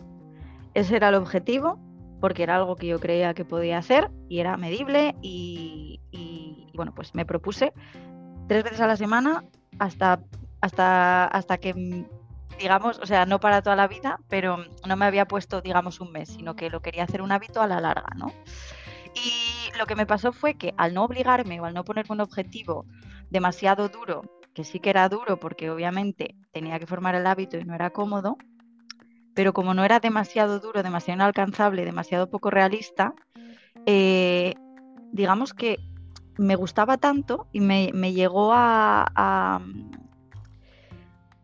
Ese 0.74 0.96
era 0.96 1.10
el 1.10 1.16
objetivo 1.16 1.78
porque 2.22 2.44
era 2.44 2.56
algo 2.56 2.76
que 2.76 2.88
yo 2.88 3.00
creía 3.00 3.34
que 3.34 3.44
podía 3.44 3.80
hacer 3.80 4.10
y 4.30 4.40
era 4.40 4.56
medible 4.56 5.16
y, 5.22 6.00
bueno, 6.76 6.94
pues 6.96 7.14
me 7.14 7.26
propuse 7.26 7.74
tres 8.48 8.64
veces 8.64 8.80
a 8.80 8.88
la 8.88 8.96
semana 8.96 9.44
hasta, 9.80 10.22
hasta, 10.62 11.26
hasta 11.26 11.58
que, 11.58 11.74
digamos, 12.60 13.00
o 13.00 13.06
sea, 13.06 13.26
no 13.26 13.40
para 13.40 13.64
toda 13.64 13.76
la 13.76 13.88
vida, 13.88 14.20
pero 14.30 14.58
no 14.88 14.96
me 14.96 15.06
había 15.06 15.26
puesto, 15.26 15.62
digamos, 15.62 16.00
un 16.00 16.12
mes, 16.12 16.30
sino 16.30 16.56
que 16.56 16.70
lo 16.70 16.82
quería 16.82 17.04
hacer 17.04 17.22
un 17.24 17.32
hábito 17.32 17.60
a 17.62 17.68
la 17.68 17.82
larga, 17.82 18.14
¿no? 18.16 18.32
Y 19.16 19.78
lo 19.78 19.88
que 19.88 19.96
me 19.96 20.06
pasó 20.06 20.32
fue 20.32 20.54
que 20.54 20.74
al 20.78 20.94
no 20.94 21.04
obligarme 21.04 21.60
o 21.60 21.66
al 21.66 21.74
no 21.74 21.84
ponerme 21.84 22.14
un 22.14 22.22
objetivo 22.22 22.86
demasiado 23.32 23.90
duro, 23.90 24.22
que 24.54 24.64
sí 24.64 24.80
que 24.80 24.92
era 24.92 25.10
duro 25.10 25.40
porque 25.40 25.72
obviamente 25.72 26.36
tenía 26.52 26.78
que 26.78 26.86
formar 26.86 27.16
el 27.16 27.26
hábito 27.26 27.58
y 27.58 27.66
no 27.66 27.74
era 27.74 27.90
cómodo, 27.90 28.38
pero 29.34 29.54
como 29.54 29.74
no 29.74 29.84
era 29.84 30.00
demasiado 30.00 30.60
duro, 30.60 30.84
demasiado 30.84 31.18
inalcanzable, 31.18 31.86
demasiado 31.86 32.30
poco 32.30 32.50
realista, 32.50 33.14
eh, 33.86 34.54
digamos 35.12 35.54
que 35.54 35.78
me 36.38 36.56
gustaba 36.56 36.98
tanto 36.98 37.48
y 37.52 37.60
me, 37.60 38.14
llegó 38.14 38.52
a, 38.54 39.62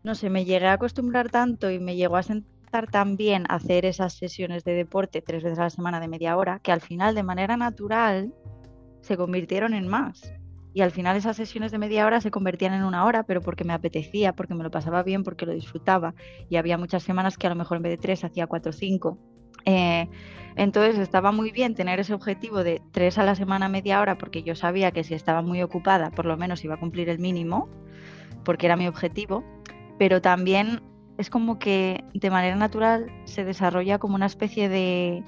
no 0.02 0.14
sé, 0.14 0.30
me 0.30 0.44
llegué 0.44 0.66
a 0.66 0.74
acostumbrar 0.74 1.30
tanto 1.30 1.70
y 1.70 1.78
me 1.78 1.96
llegó 1.96 2.16
a 2.16 2.22
sentar 2.22 2.90
tan 2.90 3.16
bien 3.16 3.44
hacer 3.48 3.84
esas 3.84 4.14
sesiones 4.14 4.64
de 4.64 4.72
deporte 4.72 5.22
tres 5.22 5.42
veces 5.42 5.58
a 5.58 5.64
la 5.64 5.70
semana 5.70 6.00
de 6.00 6.08
media 6.08 6.36
hora, 6.36 6.60
que 6.60 6.72
al 6.72 6.80
final 6.80 7.14
de 7.14 7.22
manera 7.22 7.56
natural 7.56 8.34
se 9.00 9.16
convirtieron 9.16 9.74
en 9.74 9.88
más. 9.88 10.32
Y 10.78 10.80
al 10.80 10.92
final 10.92 11.16
esas 11.16 11.36
sesiones 11.36 11.72
de 11.72 11.78
media 11.78 12.06
hora 12.06 12.20
se 12.20 12.30
convertían 12.30 12.72
en 12.72 12.84
una 12.84 13.04
hora, 13.04 13.24
pero 13.24 13.40
porque 13.40 13.64
me 13.64 13.72
apetecía, 13.72 14.32
porque 14.32 14.54
me 14.54 14.62
lo 14.62 14.70
pasaba 14.70 15.02
bien, 15.02 15.24
porque 15.24 15.44
lo 15.44 15.52
disfrutaba. 15.52 16.14
Y 16.48 16.54
había 16.54 16.78
muchas 16.78 17.02
semanas 17.02 17.36
que 17.36 17.48
a 17.48 17.50
lo 17.50 17.56
mejor 17.56 17.78
en 17.78 17.82
vez 17.82 17.90
de 17.90 17.96
tres 17.96 18.22
hacía 18.22 18.46
cuatro 18.46 18.70
o 18.70 18.72
cinco. 18.72 19.18
Eh, 19.64 20.08
entonces 20.54 20.96
estaba 21.00 21.32
muy 21.32 21.50
bien 21.50 21.74
tener 21.74 21.98
ese 21.98 22.14
objetivo 22.14 22.62
de 22.62 22.80
tres 22.92 23.18
a 23.18 23.24
la 23.24 23.34
semana 23.34 23.68
media 23.68 24.00
hora, 24.00 24.18
porque 24.18 24.44
yo 24.44 24.54
sabía 24.54 24.92
que 24.92 25.02
si 25.02 25.14
estaba 25.14 25.42
muy 25.42 25.62
ocupada, 25.62 26.12
por 26.12 26.26
lo 26.26 26.36
menos 26.36 26.62
iba 26.62 26.76
a 26.76 26.78
cumplir 26.78 27.08
el 27.08 27.18
mínimo, 27.18 27.68
porque 28.44 28.66
era 28.66 28.76
mi 28.76 28.86
objetivo. 28.86 29.42
pero 29.98 30.22
también 30.22 30.80
es 31.18 31.28
como 31.28 31.58
que 31.58 32.04
de 32.14 32.30
manera 32.30 32.54
natural 32.54 33.10
se 33.24 33.44
desarrolla 33.44 33.98
como 33.98 34.14
una 34.14 34.26
especie 34.26 34.68
de 34.68 35.24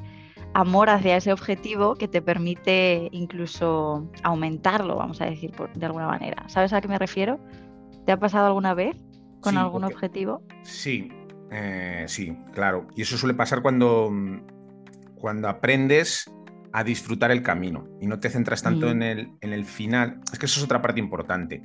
amor 0.54 0.90
hacia 0.90 1.16
ese 1.16 1.32
objetivo 1.32 1.94
que 1.94 2.08
te 2.08 2.22
permite 2.22 3.08
incluso 3.12 4.10
aumentarlo, 4.22 4.96
vamos 4.96 5.20
a 5.20 5.26
decir 5.26 5.52
de 5.74 5.86
alguna 5.86 6.06
manera. 6.06 6.48
¿Sabes 6.48 6.72
a 6.72 6.80
qué 6.80 6.88
me 6.88 6.98
refiero? 6.98 7.38
¿Te 8.06 8.12
ha 8.12 8.18
pasado 8.18 8.46
alguna 8.46 8.74
vez 8.74 8.96
con 9.40 9.56
algún 9.56 9.84
objetivo? 9.84 10.42
Sí, 10.62 11.10
eh, 11.50 12.04
sí, 12.08 12.36
claro. 12.52 12.86
Y 12.96 13.02
eso 13.02 13.16
suele 13.16 13.34
pasar 13.34 13.62
cuando, 13.62 14.10
cuando 15.14 15.48
aprendes 15.48 16.30
a 16.72 16.84
disfrutar 16.84 17.30
el 17.30 17.42
camino 17.42 17.88
y 18.00 18.06
no 18.06 18.18
te 18.18 18.30
centras 18.30 18.62
tanto 18.62 18.86
mm. 18.86 18.90
en, 18.90 19.02
el, 19.02 19.32
en 19.40 19.52
el 19.52 19.64
final. 19.64 20.20
Es 20.32 20.38
que 20.38 20.46
eso 20.46 20.60
es 20.60 20.64
otra 20.64 20.82
parte 20.82 21.00
importante. 21.00 21.62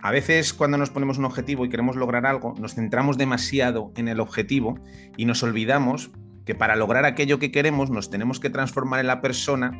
A 0.00 0.10
veces 0.10 0.52
cuando 0.52 0.78
nos 0.78 0.90
ponemos 0.90 1.18
un 1.18 1.24
objetivo 1.24 1.64
y 1.64 1.68
queremos 1.68 1.96
lograr 1.96 2.26
algo, 2.26 2.54
nos 2.58 2.74
centramos 2.74 3.18
demasiado 3.18 3.92
en 3.96 4.08
el 4.08 4.20
objetivo 4.20 4.78
y 5.16 5.24
nos 5.24 5.42
olvidamos 5.42 6.10
que 6.46 6.54
para 6.54 6.76
lograr 6.76 7.04
aquello 7.04 7.38
que 7.38 7.50
queremos 7.50 7.90
nos 7.90 8.08
tenemos 8.08 8.40
que 8.40 8.48
transformar 8.48 9.00
en 9.00 9.08
la 9.08 9.20
persona 9.20 9.72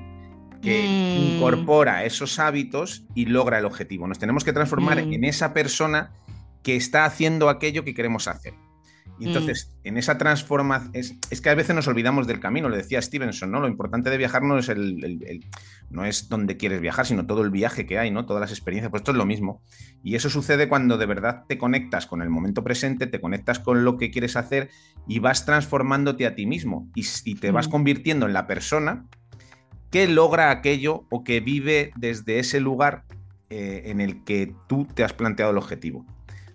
que 0.60 0.82
mm. 0.82 1.36
incorpora 1.36 2.04
esos 2.04 2.38
hábitos 2.38 3.04
y 3.14 3.26
logra 3.26 3.58
el 3.58 3.64
objetivo. 3.64 4.06
Nos 4.08 4.18
tenemos 4.18 4.44
que 4.44 4.52
transformar 4.52 5.02
mm. 5.02 5.12
en 5.12 5.24
esa 5.24 5.54
persona 5.54 6.12
que 6.62 6.74
está 6.76 7.04
haciendo 7.04 7.48
aquello 7.48 7.84
que 7.84 7.94
queremos 7.94 8.26
hacer. 8.26 8.54
Y 9.18 9.24
mm. 9.24 9.28
entonces, 9.28 9.72
en 9.84 9.96
esa 9.96 10.18
transformación, 10.18 10.90
es, 10.94 11.40
que 11.40 11.48
a 11.50 11.54
veces 11.54 11.74
nos 11.74 11.88
olvidamos 11.88 12.26
del 12.26 12.40
camino, 12.40 12.68
lo 12.68 12.76
decía 12.76 13.00
Stevenson, 13.00 13.50
¿no? 13.50 13.60
Lo 13.60 13.68
importante 13.68 14.10
de 14.10 14.18
viajar 14.18 14.42
no 14.42 14.58
es 14.58 14.68
el, 14.68 15.44
no 15.90 16.04
es 16.04 16.28
donde 16.28 16.56
quieres 16.56 16.80
viajar, 16.80 17.06
sino 17.06 17.26
todo 17.26 17.42
el 17.42 17.50
viaje 17.50 17.86
que 17.86 17.98
hay, 17.98 18.10
¿no? 18.10 18.26
Todas 18.26 18.40
las 18.40 18.50
experiencias, 18.50 18.90
pues 18.90 19.00
esto 19.00 19.12
es 19.12 19.16
lo 19.16 19.26
mismo. 19.26 19.62
Y 20.02 20.16
eso 20.16 20.28
sucede 20.28 20.68
cuando 20.68 20.98
de 20.98 21.06
verdad 21.06 21.44
te 21.48 21.58
conectas 21.58 22.06
con 22.06 22.22
el 22.22 22.28
momento 22.28 22.62
presente, 22.62 23.06
te 23.06 23.20
conectas 23.20 23.58
con 23.58 23.84
lo 23.84 23.96
que 23.96 24.10
quieres 24.10 24.36
hacer 24.36 24.70
y 25.06 25.18
vas 25.20 25.46
transformándote 25.46 26.26
a 26.26 26.34
ti 26.34 26.46
mismo 26.46 26.88
y, 26.94 27.34
te 27.36 27.50
vas 27.50 27.68
mm. 27.68 27.70
convirtiendo 27.70 28.26
en 28.26 28.32
la 28.32 28.46
persona 28.46 29.06
que 29.90 30.08
logra 30.08 30.50
aquello 30.50 31.06
o 31.10 31.24
que 31.24 31.40
vive 31.40 31.92
desde 31.96 32.38
ese 32.38 32.60
lugar 32.60 33.04
eh, 33.48 33.84
en 33.86 34.00
el 34.00 34.24
que 34.24 34.52
tú 34.66 34.86
te 34.92 35.04
has 35.04 35.12
planteado 35.12 35.52
el 35.52 35.58
objetivo. 35.58 36.04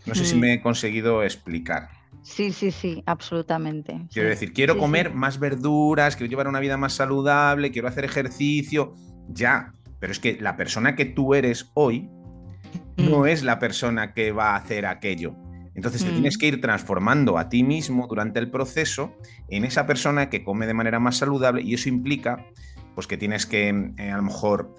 No 0.05 0.15
sé 0.15 0.25
si 0.25 0.35
me 0.35 0.53
he 0.53 0.61
conseguido 0.61 1.23
explicar. 1.23 2.00
Sí, 2.23 2.51
sí, 2.51 2.71
sí, 2.71 3.03
absolutamente. 3.05 4.07
Quiero 4.11 4.29
decir, 4.29 4.53
quiero 4.53 4.77
comer 4.77 5.13
más 5.13 5.39
verduras, 5.39 6.15
quiero 6.15 6.29
llevar 6.29 6.47
una 6.47 6.59
vida 6.59 6.77
más 6.77 6.93
saludable, 6.93 7.71
quiero 7.71 7.87
hacer 7.87 8.05
ejercicio, 8.05 8.93
ya, 9.27 9.73
pero 9.99 10.11
es 10.11 10.19
que 10.19 10.37
la 10.39 10.55
persona 10.55 10.95
que 10.95 11.05
tú 11.05 11.33
eres 11.33 11.71
hoy 11.73 12.09
no 12.97 13.19
mm. 13.19 13.27
es 13.27 13.43
la 13.43 13.59
persona 13.59 14.13
que 14.13 14.31
va 14.31 14.51
a 14.51 14.57
hacer 14.57 14.85
aquello. 14.85 15.35
Entonces 15.73 16.03
te 16.03 16.11
tienes 16.11 16.37
mm. 16.37 16.39
que 16.39 16.47
ir 16.47 16.61
transformando 16.61 17.37
a 17.37 17.49
ti 17.49 17.63
mismo 17.63 18.07
durante 18.07 18.39
el 18.39 18.51
proceso 18.51 19.15
en 19.49 19.65
esa 19.65 19.87
persona 19.87 20.29
que 20.29 20.43
come 20.43 20.67
de 20.67 20.73
manera 20.73 20.99
más 20.99 21.17
saludable 21.17 21.61
y 21.61 21.73
eso 21.73 21.89
implica 21.89 22.45
pues 22.93 23.07
que 23.07 23.17
tienes 23.17 23.45
que 23.45 23.69
eh, 23.97 24.11
a 24.11 24.17
lo 24.17 24.23
mejor 24.23 24.75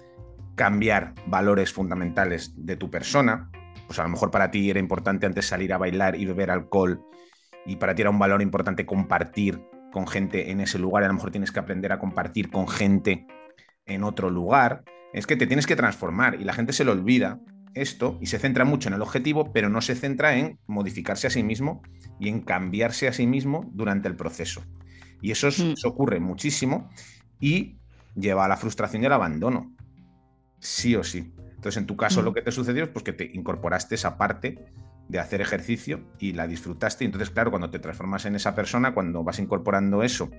cambiar 0.55 1.15
valores 1.25 1.73
fundamentales 1.73 2.53
de 2.55 2.75
tu 2.75 2.89
persona. 2.89 3.49
Pues 3.87 3.99
a 3.99 4.03
lo 4.03 4.09
mejor 4.09 4.31
para 4.31 4.51
ti 4.51 4.69
era 4.69 4.79
importante 4.79 5.25
antes 5.25 5.47
salir 5.47 5.73
a 5.73 5.77
bailar 5.77 6.15
y 6.15 6.25
beber 6.25 6.51
alcohol 6.51 7.03
y 7.65 7.77
para 7.77 7.95
ti 7.95 8.01
era 8.01 8.09
un 8.09 8.19
valor 8.19 8.41
importante 8.41 8.85
compartir 8.85 9.61
con 9.91 10.07
gente 10.07 10.51
en 10.51 10.59
ese 10.59 10.79
lugar, 10.79 11.03
a 11.03 11.07
lo 11.07 11.13
mejor 11.13 11.31
tienes 11.31 11.51
que 11.51 11.59
aprender 11.59 11.91
a 11.91 11.99
compartir 11.99 12.49
con 12.49 12.67
gente 12.67 13.27
en 13.85 14.03
otro 14.03 14.29
lugar, 14.29 14.83
es 15.13 15.27
que 15.27 15.35
te 15.35 15.45
tienes 15.45 15.67
que 15.67 15.75
transformar 15.75 16.39
y 16.41 16.43
la 16.43 16.53
gente 16.53 16.73
se 16.73 16.83
lo 16.83 16.91
olvida 16.91 17.39
esto 17.75 18.17
y 18.21 18.27
se 18.27 18.39
centra 18.39 18.65
mucho 18.65 18.89
en 18.89 18.95
el 18.95 19.01
objetivo, 19.01 19.51
pero 19.51 19.69
no 19.69 19.81
se 19.81 19.95
centra 19.95 20.35
en 20.35 20.59
modificarse 20.67 21.27
a 21.27 21.29
sí 21.29 21.43
mismo 21.43 21.81
y 22.19 22.29
en 22.29 22.41
cambiarse 22.41 23.07
a 23.07 23.13
sí 23.13 23.27
mismo 23.27 23.69
durante 23.73 24.07
el 24.07 24.15
proceso. 24.15 24.63
Y 25.21 25.31
eso, 25.31 25.49
mm. 25.49 25.73
ocurre 25.85 26.19
muchísimo 26.19 26.89
y 27.39 27.77
lleva 28.15 28.45
a 28.45 28.47
la 28.47 28.57
frustración 28.57 29.03
y 29.03 29.05
al 29.05 29.13
abandono. 29.13 29.75
Sí 30.59 30.95
o 30.95 31.03
sí. 31.03 31.33
Entonces, 31.55 31.77
en 31.77 31.87
tu 31.87 31.95
caso, 31.95 32.21
mm. 32.21 32.25
lo 32.25 32.33
que 32.33 32.41
te 32.41 32.51
sucedió 32.51 32.83
es 32.83 32.89
pues, 32.89 33.03
que 33.03 33.13
te 33.13 33.31
incorporaste 33.33 33.95
esa 33.95 34.17
parte 34.17 34.59
de 35.07 35.19
hacer 35.19 35.41
ejercicio 35.41 36.01
y 36.19 36.33
la 36.33 36.47
disfrutaste. 36.47 37.03
Y 37.03 37.07
entonces, 37.07 37.29
claro, 37.29 37.51
cuando 37.51 37.69
te 37.69 37.79
transformas 37.79 38.25
en 38.25 38.35
esa 38.35 38.55
persona, 38.55 38.93
cuando 38.93 39.23
vas 39.23 39.39
incorporando 39.39 40.03
eso 40.03 40.29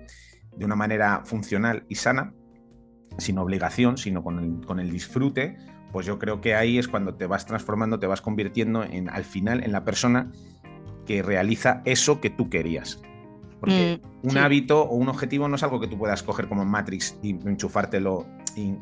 de 0.57 0.65
una 0.65 0.77
manera 0.77 1.23
funcional 1.25 1.85
y 1.89 1.97
sana, 1.97 2.33
sin 3.19 3.39
obligación, 3.39 3.99
sino 3.99 4.23
con 4.23 4.81
el, 4.81 4.91
disfrute, 4.91 5.57
pues 5.93 6.07
yo 6.07 6.19
creo 6.19 6.41
que 6.41 6.55
ahí 6.55 6.79
es 6.79 6.89
cuando 6.89 7.15
te 7.15 7.27
vas 7.27 7.47
transformando, 7.47 7.99
te 7.99 8.07
vas 8.07 8.21
convirtiendo 8.21 8.83
en, 8.83 9.09
al 9.09 9.25
final 9.25 9.63
en 9.63 9.73
la 9.73 9.85
persona 9.85 10.33
que 11.07 11.23
realiza 11.23 11.83
eso 11.85 12.21
que 12.21 12.31
tú 12.31 12.49
querías. 12.49 13.01
Porque 13.61 14.01
mm, 14.03 14.29
un 14.29 14.39
hábito 14.39 14.83
o 14.83 14.95
un 14.97 15.09
objetivo 15.09 15.49
no 15.49 15.57
es 15.57 15.63
algo 15.63 15.81
que 15.81 15.87
tú 15.87 15.99
puedas 15.99 16.23
coger 16.23 16.49
como 16.49 16.65
Matrix 16.65 17.17
y 17.23 17.31
enchufártelo 17.31 18.27
y, 18.57 18.75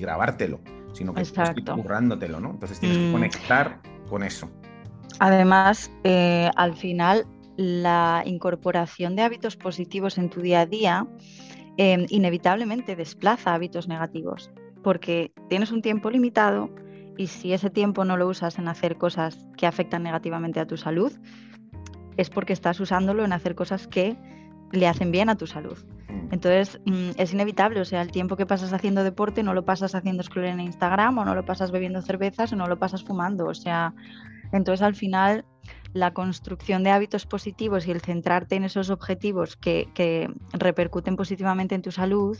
grabártelo, 0.00 0.60
sino 0.92 1.14
que 1.14 1.22
estás 1.22 1.54
currándotelo, 1.54 2.40
¿no? 2.40 2.50
Entonces 2.50 2.78
tienes 2.78 2.98
que 2.98 3.08
mm. 3.08 3.12
conectar 3.12 3.80
con 4.08 4.22
eso. 4.22 4.50
Además, 5.24 5.92
eh, 6.02 6.50
al 6.56 6.74
final, 6.74 7.28
la 7.56 8.24
incorporación 8.26 9.14
de 9.14 9.22
hábitos 9.22 9.56
positivos 9.56 10.18
en 10.18 10.28
tu 10.28 10.40
día 10.40 10.62
a 10.62 10.66
día 10.66 11.06
em, 11.76 12.06
inevitablemente 12.08 12.96
desplaza 12.96 13.54
hábitos 13.54 13.86
negativos, 13.86 14.50
porque 14.82 15.32
tienes 15.48 15.70
un 15.70 15.80
tiempo 15.80 16.10
limitado 16.10 16.74
y 17.16 17.28
si 17.28 17.52
ese 17.52 17.70
tiempo 17.70 18.04
no 18.04 18.16
lo 18.16 18.26
usas 18.26 18.58
en 18.58 18.66
hacer 18.66 18.98
cosas 18.98 19.46
que 19.56 19.68
afectan 19.68 20.02
negativamente 20.02 20.58
a 20.58 20.66
tu 20.66 20.76
salud, 20.76 21.12
es 22.16 22.28
porque 22.28 22.52
estás 22.52 22.80
usándolo 22.80 23.24
en 23.24 23.32
hacer 23.32 23.54
cosas 23.54 23.86
que 23.86 24.16
le 24.72 24.88
hacen 24.88 25.12
bien 25.12 25.28
a 25.28 25.36
tu 25.36 25.46
salud. 25.46 25.78
Mm. 26.12 26.28
Entonces, 26.32 26.80
mm, 26.84 27.10
es 27.16 27.32
inevitable, 27.32 27.80
o 27.80 27.84
sea, 27.84 28.02
el 28.02 28.12
tiempo 28.12 28.36
que 28.36 28.46
pasas 28.46 28.72
haciendo 28.72 29.04
deporte 29.04 29.42
no 29.42 29.54
lo 29.54 29.64
pasas 29.64 29.94
haciendo 29.94 30.22
scroll 30.22 30.46
en 30.46 30.60
Instagram 30.60 31.18
o 31.18 31.24
no 31.24 31.34
lo 31.34 31.44
pasas 31.44 31.70
bebiendo 31.70 32.02
cervezas 32.02 32.52
o 32.52 32.56
no 32.56 32.66
lo 32.66 32.78
pasas 32.78 33.02
fumando, 33.02 33.46
o 33.46 33.54
sea, 33.54 33.94
entonces, 34.52 34.82
al 34.82 34.94
final, 34.94 35.44
la 35.94 36.12
construcción 36.12 36.84
de 36.84 36.90
hábitos 36.90 37.26
positivos 37.26 37.86
y 37.86 37.90
el 37.90 38.00
centrarte 38.00 38.54
en 38.54 38.64
esos 38.64 38.90
objetivos 38.90 39.56
que, 39.56 40.30
repercuten 40.52 41.16
positivamente 41.16 41.74
en 41.74 41.82
tu 41.82 41.90
salud, 41.90 42.36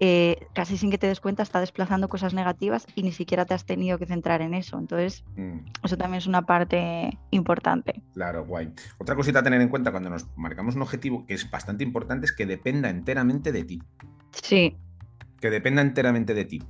eh, 0.00 0.46
casi 0.54 0.76
sin 0.76 0.90
que 0.90 0.98
te 0.98 1.06
des 1.06 1.20
cuenta, 1.20 1.42
está 1.42 1.60
desplazando 1.60 2.08
cosas 2.08 2.34
negativas 2.34 2.86
y 2.94 3.02
ni 3.02 3.12
siquiera 3.12 3.44
te 3.44 3.54
has 3.54 3.64
tenido 3.64 3.98
que 3.98 4.06
centrar 4.06 4.42
en 4.42 4.54
eso. 4.54 4.78
Entonces, 4.78 5.24
mm. 5.36 5.58
eso 5.84 5.96
también 5.96 6.18
es 6.18 6.26
una 6.26 6.42
parte 6.42 7.18
importante. 7.30 8.02
Claro, 8.12 8.44
guay. 8.44 8.72
Otra 8.98 9.14
cosita 9.14 9.40
a 9.40 9.42
tener 9.42 9.60
en 9.60 9.68
cuenta 9.68 9.90
cuando 9.92 10.10
nos 10.10 10.26
marcamos 10.36 10.74
un 10.74 10.82
objetivo 10.82 11.26
que 11.26 11.34
es 11.34 11.50
bastante 11.50 11.84
importante 11.84 12.26
es 12.26 12.32
que 12.32 12.46
dependa 12.46 12.90
enteramente 12.90 13.52
de 13.52 13.64
ti. 13.64 13.82
Sí. 14.30 14.76
Que 15.40 15.50
dependa 15.50 15.82
enteramente 15.82 16.34
de 16.34 16.44
ti. 16.44 16.62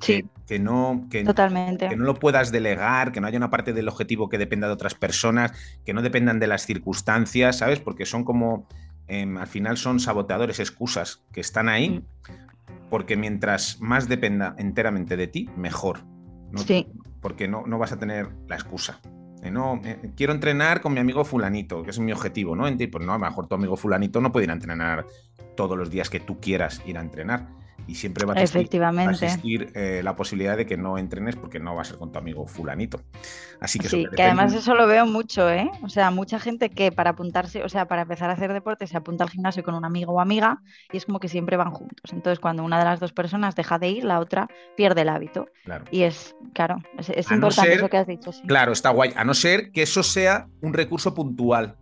Sí. 0.00 0.28
Que, 0.46 0.58
no, 0.58 1.06
que, 1.10 1.22
Totalmente. 1.24 1.88
que 1.88 1.96
no 1.96 2.04
lo 2.04 2.14
puedas 2.14 2.50
delegar, 2.50 3.12
que 3.12 3.20
no 3.20 3.28
haya 3.28 3.38
una 3.38 3.50
parte 3.50 3.72
del 3.72 3.88
objetivo 3.88 4.28
que 4.28 4.36
dependa 4.36 4.66
de 4.66 4.72
otras 4.72 4.94
personas, 4.94 5.52
que 5.84 5.94
no 5.94 6.02
dependan 6.02 6.40
de 6.40 6.48
las 6.48 6.66
circunstancias, 6.66 7.58
¿sabes? 7.58 7.78
Porque 7.78 8.04
son 8.04 8.24
como, 8.24 8.66
em, 9.08 9.36
al 9.36 9.46
final 9.46 9.76
son 9.76 10.00
saboteadores, 10.00 10.60
excusas 10.60 11.22
que 11.32 11.40
están 11.40 11.68
ahí, 11.68 12.04
porque 12.90 13.16
mientras 13.16 13.80
más 13.80 14.08
dependa 14.08 14.54
enteramente 14.58 15.16
de 15.16 15.26
ti, 15.26 15.48
mejor. 15.56 16.00
Sí. 16.56 16.88
Porque 17.20 17.48
no, 17.48 17.64
no 17.66 17.78
vas 17.78 17.92
a 17.92 17.98
tener 17.98 18.28
la 18.48 18.56
excusa. 18.56 19.00
no, 19.50 19.80
eh, 19.84 20.12
quiero 20.16 20.32
entrenar 20.32 20.80
con 20.80 20.92
mi 20.92 21.00
amigo 21.00 21.24
fulanito, 21.24 21.82
que 21.82 21.90
es 21.90 21.98
mi 21.98 22.12
objetivo, 22.12 22.54
¿no? 22.54 22.64
Pues 22.64 23.04
no, 23.04 23.12
a 23.12 23.18
lo 23.18 23.24
mejor 23.24 23.46
tu 23.48 23.54
amigo 23.54 23.76
fulanito 23.76 24.20
no 24.20 24.30
puede 24.30 24.44
ir 24.44 24.50
a 24.50 24.54
entrenar 24.54 25.06
todos 25.56 25.76
los 25.76 25.90
días 25.90 26.10
que 26.10 26.20
tú 26.20 26.40
quieras 26.40 26.82
ir 26.86 26.96
a 26.98 27.00
entrenar 27.00 27.61
y 27.86 27.94
siempre 27.94 28.26
va 28.26 28.34
a 28.34 28.42
existir, 28.42 29.70
eh, 29.74 30.00
la 30.02 30.16
posibilidad 30.16 30.56
de 30.56 30.66
que 30.66 30.76
no 30.76 30.98
entrenes 30.98 31.36
porque 31.36 31.58
no 31.58 31.74
va 31.74 31.82
a 31.82 31.84
ser 31.84 31.96
con 31.96 32.12
tu 32.12 32.18
amigo 32.18 32.46
fulanito. 32.46 33.00
Así 33.60 33.78
que, 33.78 33.88
sí, 33.88 34.06
que 34.14 34.22
además 34.22 34.52
eso 34.54 34.74
lo 34.74 34.86
veo 34.86 35.06
mucho, 35.06 35.48
¿eh? 35.50 35.70
O 35.82 35.88
sea, 35.88 36.10
mucha 36.10 36.38
gente 36.38 36.70
que 36.70 36.92
para 36.92 37.10
apuntarse, 37.10 37.62
o 37.62 37.68
sea, 37.68 37.86
para 37.86 38.02
empezar 38.02 38.30
a 38.30 38.34
hacer 38.34 38.52
deporte 38.52 38.86
se 38.86 38.96
apunta 38.96 39.24
al 39.24 39.30
gimnasio 39.30 39.62
con 39.62 39.74
un 39.74 39.84
amigo 39.84 40.12
o 40.12 40.20
amiga 40.20 40.60
y 40.92 40.96
es 40.96 41.06
como 41.06 41.20
que 41.20 41.28
siempre 41.28 41.56
van 41.56 41.70
juntos. 41.70 42.12
Entonces, 42.12 42.40
cuando 42.40 42.64
una 42.64 42.78
de 42.78 42.84
las 42.84 43.00
dos 43.00 43.12
personas 43.12 43.54
deja 43.54 43.78
de 43.78 43.88
ir, 43.88 44.04
la 44.04 44.20
otra 44.20 44.48
pierde 44.76 45.02
el 45.02 45.08
hábito. 45.08 45.46
Y 45.90 46.02
es, 46.02 46.34
claro, 46.54 46.78
es, 46.98 47.30
importante 47.30 47.74
eso 47.74 47.88
que 47.88 47.96
has 47.96 48.06
dicho. 48.06 48.30
Claro, 48.46 48.72
está 48.72 48.90
guay. 48.90 49.12
A 49.16 49.24
no 49.24 49.34
ser 49.34 49.70
que 49.72 49.82
eso 49.82 50.02
sea 50.02 50.48
un 50.60 50.74
recurso 50.74 51.14
puntual 51.14 51.76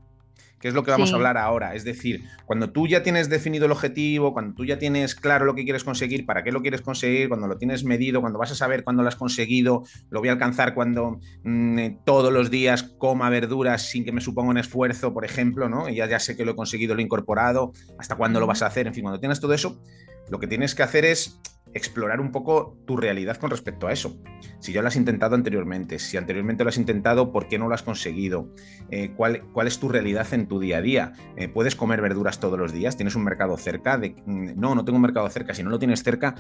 que 0.61 0.69
es 0.69 0.75
lo 0.75 0.85
que 0.85 0.91
vamos 0.91 1.13
a 1.13 1.17
hablar 1.17 1.39
ahora. 1.39 1.75
Es 1.75 1.85
decir, 1.85 2.25
cuando 2.45 2.71
tú 2.71 2.87
ya 2.87 3.03
tienes 3.03 3.31
definido 3.31 3.65
el 3.65 3.73
objetivo, 3.73 4.35
cuando 4.35 4.55
tú 4.55 4.67
ya 4.67 4.79
tienes 4.79 5.15
claro 5.15 5.47
lo 5.47 5.55
que 5.55 5.65
quieres 5.65 5.85
conseguir, 5.85 6.27
para 6.27 6.45
qué 6.45 6.53
lo 6.53 6.61
quieres 6.61 6.83
conseguir, 6.83 7.29
cuando 7.29 7.47
lo 7.47 7.57
tienes 7.57 7.83
medido, 7.83 8.21
cuando 8.21 8.39
vas 8.39 8.53
a 8.53 8.55
saber 8.55 8.85
cuándo 8.85 9.03
lo 9.03 9.09
has 9.09 9.17
conseguido, 9.17 9.85
lo 10.11 10.21
voy 10.21 10.29
a 10.29 10.33
alcanzar 10.33 10.75
cuando 10.75 11.19
mm, 11.45 11.79
eh, 11.79 11.99
todos 12.05 12.31
los 12.31 12.51
días 12.51 12.83
coma 12.83 13.31
verduras 13.31 13.89
sin 13.89 14.05
que 14.05 14.13
me 14.13 14.21
suponga 14.21 14.51
un 14.51 14.59
esfuerzo, 14.59 15.15
por 15.15 15.25
ejemplo, 15.25 15.71
¿no? 15.71 15.89
Y 15.89 15.97
ya, 15.97 16.07
ya 16.07 16.19
sé 16.19 16.37
que 16.37 16.45
lo 16.45 16.53
he 16.53 16.57
conseguido, 16.57 16.95
lo 16.95 17.01
he 17.01 17.05
incorporado, 17.05 17.73
hasta 17.99 18.17
cuándo 18.17 18.39
lo 18.39 18.47
vas 18.47 18.63
a 18.63 18.67
hacer, 18.67 18.87
en 18.87 18.93
fin, 18.93 19.03
cuando 19.03 19.19
tienes 19.19 19.41
todo 19.41 19.55
eso, 19.55 19.81
lo 20.29 20.39
que 20.39 20.47
tienes 20.47 20.75
que 20.75 20.83
hacer 20.83 21.07
es 21.07 21.41
explorar 21.75 22.21
un 22.21 22.33
poco 22.33 22.77
tu 22.87 22.97
realidad 22.97 23.37
con 23.37 23.51
respecto 23.51 23.87
a 23.87 23.93
eso. 23.93 24.21
Si 24.59 24.73
ya 24.73 24.83
lo 24.83 24.89
has 24.89 24.97
intentado 24.97 25.35
anteriormente, 25.35 25.99
si 25.99 26.17
anteriormente 26.17 26.65
lo 26.65 26.71
has 26.71 26.79
intentado, 26.79 27.33
¿por 27.33 27.49
qué 27.49 27.59
no 27.59 27.69
lo 27.69 27.75
has 27.75 27.83
conseguido? 27.83 28.53
Eh, 28.91 29.13
¿cuál, 29.17 29.43
¿cuál, 29.53 29.67
es 29.67 29.79
tu 29.79 29.89
realidad 29.89 30.27
en 30.33 30.49
tu 30.49 30.59
día 30.59 30.79
a 30.79 30.83
día? 30.83 31.13
Eh, 31.37 31.49
¿Puedes 31.49 31.77
comer 31.77 32.01
verduras 32.01 32.41
todos 32.41 32.59
los 32.59 32.73
días? 32.73 32.97
¿Tienes 32.97 33.15
un 33.15 33.25
mercado 33.25 33.57
cerca? 33.57 33.99
De, 33.99 34.17
mm, 34.27 34.59
no, 34.59 34.75
no 34.75 34.85
tengo 34.85 34.97
un 34.97 35.03
mercado 35.03 35.29
cerca. 35.31 35.55
Si 35.55 35.63
no 35.63 35.71
lo 35.71 35.79
tienes 35.79 36.03
cerca, 36.03 36.35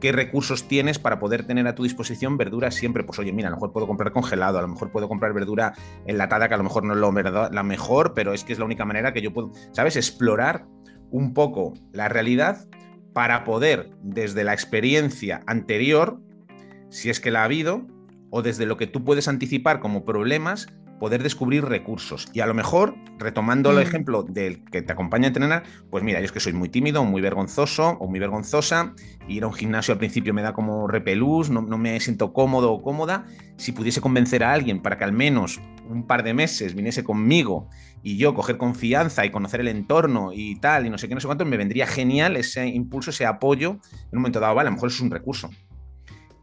¿qué 0.00 0.12
recursos 0.12 0.68
tienes 0.68 0.98
para 0.98 1.18
poder 1.18 1.46
tener 1.46 1.66
a 1.66 1.74
tu 1.74 1.82
disposición 1.82 2.36
verduras 2.36 2.74
siempre? 2.74 3.04
Pues 3.04 3.18
oye, 3.18 3.32
mira, 3.32 3.48
a 3.48 3.50
lo 3.50 3.56
mejor 3.56 3.72
puedo 3.72 3.86
comprar 3.86 4.12
congelado, 4.12 4.58
a 4.58 4.62
lo 4.62 4.68
mejor 4.68 4.90
puedo 4.90 5.08
comprar 5.08 5.32
verdura 5.32 5.74
enlatada, 6.06 6.48
que 6.48 6.54
a 6.54 6.58
lo 6.58 6.64
mejor 6.64 6.84
no 6.84 6.92
es 6.92 6.98
lo, 6.98 7.12
la 7.50 7.62
mejor, 7.62 8.14
pero 8.14 8.32
es 8.32 8.44
que 8.44 8.52
es 8.52 8.58
la 8.58 8.64
única 8.64 8.84
manera 8.84 9.12
que 9.12 9.22
yo 9.22 9.32
puedo, 9.32 9.52
¿sabes? 9.72 9.96
Explorar 9.96 10.66
un 11.10 11.34
poco 11.34 11.74
la 11.92 12.08
realidad 12.08 12.68
para 13.16 13.44
poder, 13.44 13.88
desde 14.02 14.44
la 14.44 14.52
experiencia 14.52 15.42
anterior, 15.46 16.20
si 16.90 17.08
es 17.08 17.18
que 17.18 17.30
la 17.30 17.40
ha 17.40 17.44
habido, 17.44 17.86
o 18.28 18.42
desde 18.42 18.66
lo 18.66 18.76
que 18.76 18.86
tú 18.86 19.04
puedes 19.04 19.26
anticipar 19.26 19.80
como 19.80 20.04
problemas, 20.04 20.66
poder 21.00 21.22
descubrir 21.22 21.64
recursos. 21.64 22.28
Y 22.34 22.40
a 22.40 22.46
lo 22.46 22.52
mejor, 22.52 22.94
retomando 23.18 23.70
el 23.70 23.78
mm. 23.78 23.80
ejemplo 23.80 24.22
del 24.22 24.62
que 24.66 24.82
te 24.82 24.92
acompaña 24.92 25.24
a 25.24 25.28
entrenar, 25.28 25.62
pues 25.88 26.04
mira, 26.04 26.20
yo 26.20 26.26
es 26.26 26.32
que 26.32 26.40
soy 26.40 26.52
muy 26.52 26.68
tímido, 26.68 27.06
muy 27.06 27.22
vergonzoso 27.22 27.96
o 28.00 28.06
muy 28.06 28.20
vergonzosa, 28.20 28.92
ir 29.28 29.44
a 29.44 29.46
un 29.46 29.54
gimnasio 29.54 29.92
al 29.92 29.98
principio 29.98 30.34
me 30.34 30.42
da 30.42 30.52
como 30.52 30.86
repelús, 30.86 31.48
no, 31.48 31.62
no 31.62 31.78
me 31.78 31.98
siento 32.00 32.34
cómodo 32.34 32.70
o 32.70 32.82
cómoda. 32.82 33.24
Si 33.56 33.72
pudiese 33.72 34.02
convencer 34.02 34.44
a 34.44 34.52
alguien 34.52 34.82
para 34.82 34.98
que 34.98 35.04
al 35.04 35.12
menos 35.12 35.58
un 35.88 36.06
par 36.06 36.22
de 36.22 36.34
meses 36.34 36.74
viniese 36.74 37.04
conmigo 37.04 37.68
y 38.02 38.16
yo 38.16 38.34
coger 38.34 38.56
confianza 38.56 39.24
y 39.24 39.30
conocer 39.30 39.60
el 39.60 39.68
entorno 39.68 40.30
y 40.32 40.56
tal, 40.56 40.86
y 40.86 40.90
no 40.90 40.98
sé 40.98 41.08
qué, 41.08 41.14
no 41.14 41.20
sé 41.20 41.26
cuánto, 41.26 41.44
me 41.44 41.56
vendría 41.56 41.86
genial 41.86 42.36
ese 42.36 42.66
impulso, 42.66 43.10
ese 43.10 43.26
apoyo 43.26 43.78
en 43.92 44.12
un 44.12 44.18
momento 44.20 44.40
dado, 44.40 44.54
vale, 44.54 44.68
a 44.68 44.70
lo 44.70 44.76
mejor 44.76 44.90
es 44.90 45.00
un 45.00 45.10
recurso 45.10 45.50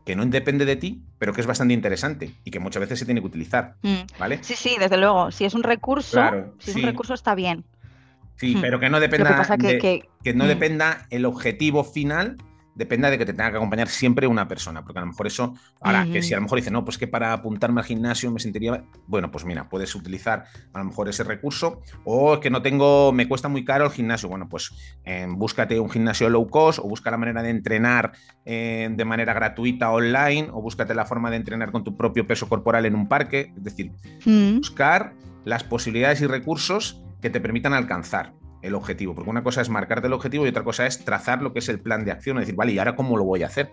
que 0.06 0.15
no 0.15 0.25
depende 0.25 0.65
de 0.65 0.75
ti, 0.75 1.01
pero 1.17 1.34
que 1.34 1.41
es 1.41 1.47
bastante 1.47 1.73
interesante 1.73 2.36
y 2.43 2.51
que 2.51 2.60
muchas 2.60 2.82
veces 2.82 2.99
se 2.99 3.06
tiene 3.06 3.21
que 3.21 3.27
utilizar, 3.27 3.75
mm. 3.82 4.19
¿vale? 4.19 4.39
Sí, 4.41 4.56
sí, 4.56 4.75
desde 4.77 4.97
luego. 4.97 5.32
Si 5.32 5.45
es 5.45 5.53
un 5.53 5.63
recurso, 5.63 6.21
si 6.60 6.71
es 6.71 6.75
un 6.75 6.84
recurso 6.84 7.13
está 7.13 7.36
bien. 7.36 7.63
Sí, 8.36 8.56
mm. 8.56 8.62
pero 8.62 8.79
que 8.79 8.89
no 8.89 8.99
dependa, 8.99 9.47
que 9.58 10.34
no 10.34 10.43
mm. 10.43 10.47
dependa 10.47 11.08
el 11.10 11.25
objetivo 11.25 11.84
final 11.84 12.38
dependa 12.76 13.10
de 13.10 13.18
que 13.18 13.26
te 13.26 13.34
tenga 13.34 13.52
que 13.52 13.58
acompañar 13.58 13.88
siempre 13.88 14.28
una 14.28 14.48
persona, 14.48 14.84
porque 14.84 15.00
a 15.00 15.02
lo 15.02 15.08
mejor 15.08 15.28
eso, 15.28 15.54
ahora, 15.82 16.06
que 16.12 16.22
si 16.22 16.34
a 16.34 16.38
lo 16.38 16.44
mejor 16.44 16.60
dice, 16.60 16.72
no, 16.72 16.84
pues 16.84 16.98
que 16.98 17.08
para 17.08 17.34
apuntarme 17.34 17.82
al 17.82 17.86
gimnasio 17.86 18.32
me 18.32 18.40
sentiría, 18.40 18.84
bueno, 19.08 19.32
pues 19.32 19.46
mira, 19.46 19.70
puedes 19.70 19.94
utilizar 19.96 20.46
a 20.74 20.80
lo 20.80 20.86
mejor 20.86 21.10
ese 21.10 21.24
recurso, 21.24 21.82
o 22.04 22.40
que 22.40 22.50
no 22.50 22.62
tengo, 22.62 23.12
me 23.12 23.28
cuesta 23.28 23.48
muy 23.48 23.64
caro 23.64 23.86
el 23.86 23.92
gimnasio, 23.92 24.30
bueno, 24.30 24.50
pues 24.50 24.72
eh, 25.06 25.28
búscate 25.30 25.80
un 25.80 25.90
gimnasio 25.90 26.30
low 26.30 26.48
cost, 26.50 26.80
o 26.80 26.84
busca 26.84 27.12
la 27.12 27.18
manera 27.18 27.44
de 27.44 27.50
entrenar 27.50 28.14
eh, 28.46 28.90
de 28.92 29.06
manera 29.06 29.34
gratuita 29.34 29.92
online, 29.92 30.50
o 30.52 30.62
búscate 30.62 30.94
la 30.94 31.06
forma 31.06 31.30
de 31.30 31.38
entrenar 31.38 31.72
con 31.72 31.84
tu 31.84 31.96
propio 31.96 32.26
peso 32.26 32.50
corporal 32.50 32.86
en 32.86 32.96
un 32.96 33.08
parque, 33.08 33.54
es 33.56 33.64
decir, 33.64 33.92
buscar 34.58 35.14
las 35.46 35.64
posibilidades 35.64 36.22
y 36.22 36.28
recursos 36.28 37.02
que 37.22 37.30
te 37.30 37.40
permitan 37.40 37.74
alcanzar 37.74 38.34
el 38.63 38.76
objetivo, 38.76 39.13
porque 39.13 39.30
una 39.30 39.43
cosa 39.43 39.62
es 39.62 39.69
marcarte 39.69 40.08
el 40.08 40.13
objetivo 40.13 40.45
y 40.45 40.49
otra 40.49 40.63
cosa 40.63 40.88
es 40.88 41.06
trazar 41.06 41.41
lo 41.41 41.54
que 41.54 41.60
es 41.60 41.69
el 41.69 41.80
plan 41.80 42.06
de 42.06 42.12
acción, 42.12 42.38
es 42.38 42.43
decir, 42.43 42.56
vale, 42.56 42.71
¿y 42.71 42.80
ahora 42.80 42.95
cómo 42.95 43.17
lo 43.17 43.26
voy 43.26 43.43
a 43.43 43.47
hacer? 43.47 43.71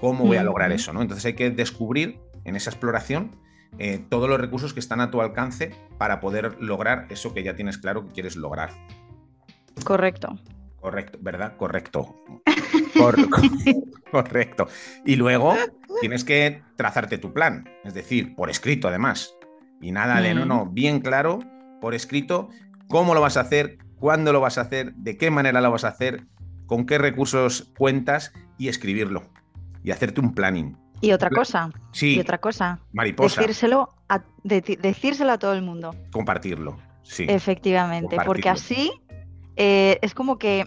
¿Cómo 0.00 0.24
voy 0.24 0.38
a 0.38 0.42
lograr 0.42 0.72
eso? 0.72 0.92
¿no? 0.92 1.02
Entonces 1.02 1.24
hay 1.26 1.34
que 1.34 1.50
descubrir 1.50 2.18
en 2.44 2.56
esa 2.56 2.70
exploración 2.70 3.36
eh, 3.78 4.04
todos 4.08 4.28
los 4.28 4.40
recursos 4.40 4.72
que 4.74 4.80
están 4.80 5.00
a 5.00 5.10
tu 5.10 5.20
alcance 5.20 5.72
para 5.98 6.20
poder 6.20 6.60
lograr 6.60 7.06
eso 7.10 7.32
que 7.34 7.42
ya 7.42 7.54
tienes 7.54 7.78
claro 7.78 8.06
que 8.06 8.12
quieres 8.12 8.36
lograr. 8.36 8.70
Correcto. 9.84 10.38
Correcto, 10.80 11.18
¿verdad? 11.20 11.56
Correcto. 11.56 12.16
correcto. 14.10 14.68
Y 15.04 15.16
luego 15.16 15.54
tienes 16.00 16.24
que 16.24 16.62
trazarte 16.76 17.18
tu 17.18 17.32
plan, 17.32 17.68
es 17.84 17.94
decir, 17.94 18.34
por 18.34 18.50
escrito 18.50 18.88
además. 18.88 19.34
Y 19.80 19.92
nada 19.92 20.20
de, 20.20 20.34
no, 20.34 20.44
no, 20.44 20.66
bien 20.66 21.00
claro, 21.00 21.38
por 21.80 21.94
escrito, 21.94 22.48
cómo 22.88 23.14
lo 23.14 23.20
vas 23.20 23.36
a 23.36 23.42
hacer, 23.42 23.78
cuándo 24.00 24.32
lo 24.32 24.40
vas 24.40 24.58
a 24.58 24.62
hacer, 24.62 24.94
de 24.94 25.16
qué 25.16 25.30
manera 25.30 25.60
lo 25.60 25.70
vas 25.70 25.84
a 25.84 25.88
hacer, 25.88 26.24
con 26.66 26.86
qué 26.86 26.98
recursos 26.98 27.70
cuentas 27.78 28.32
y 28.58 28.68
escribirlo. 28.68 29.22
Y 29.84 29.92
hacerte 29.92 30.20
un 30.20 30.34
planning. 30.34 30.76
Y 31.00 31.12
otra 31.12 31.30
cosa. 31.30 31.70
Sí. 31.92 32.16
Y 32.16 32.20
otra 32.20 32.38
cosa. 32.38 32.80
Mariposa. 32.92 33.40
Decírselo 33.40 33.94
a, 34.08 34.22
decírselo 34.42 35.32
a 35.32 35.38
todo 35.38 35.54
el 35.54 35.62
mundo. 35.62 35.94
Compartirlo. 36.12 36.76
Sí. 37.02 37.26
Efectivamente. 37.28 38.16
Porque 38.26 38.48
así 38.48 38.90
eh, 39.56 39.98
es 40.02 40.14
como 40.14 40.38
que. 40.38 40.64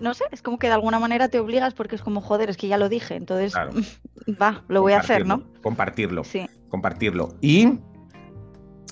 No 0.00 0.14
sé, 0.14 0.24
es 0.30 0.40
como 0.40 0.58
que 0.58 0.68
de 0.68 0.72
alguna 0.72 0.98
manera 0.98 1.28
te 1.28 1.38
obligas 1.38 1.74
porque 1.74 1.96
es 1.96 2.02
como, 2.02 2.22
joder, 2.22 2.48
es 2.48 2.56
que 2.56 2.68
ya 2.68 2.78
lo 2.78 2.88
dije. 2.88 3.14
Entonces, 3.14 3.54
va, 4.40 4.62
lo 4.68 4.82
voy 4.82 4.94
a 4.94 5.00
hacer, 5.00 5.26
¿no? 5.26 5.42
Compartirlo. 5.62 6.24
Sí. 6.24 6.46
Compartirlo. 6.68 7.36
Y 7.40 7.78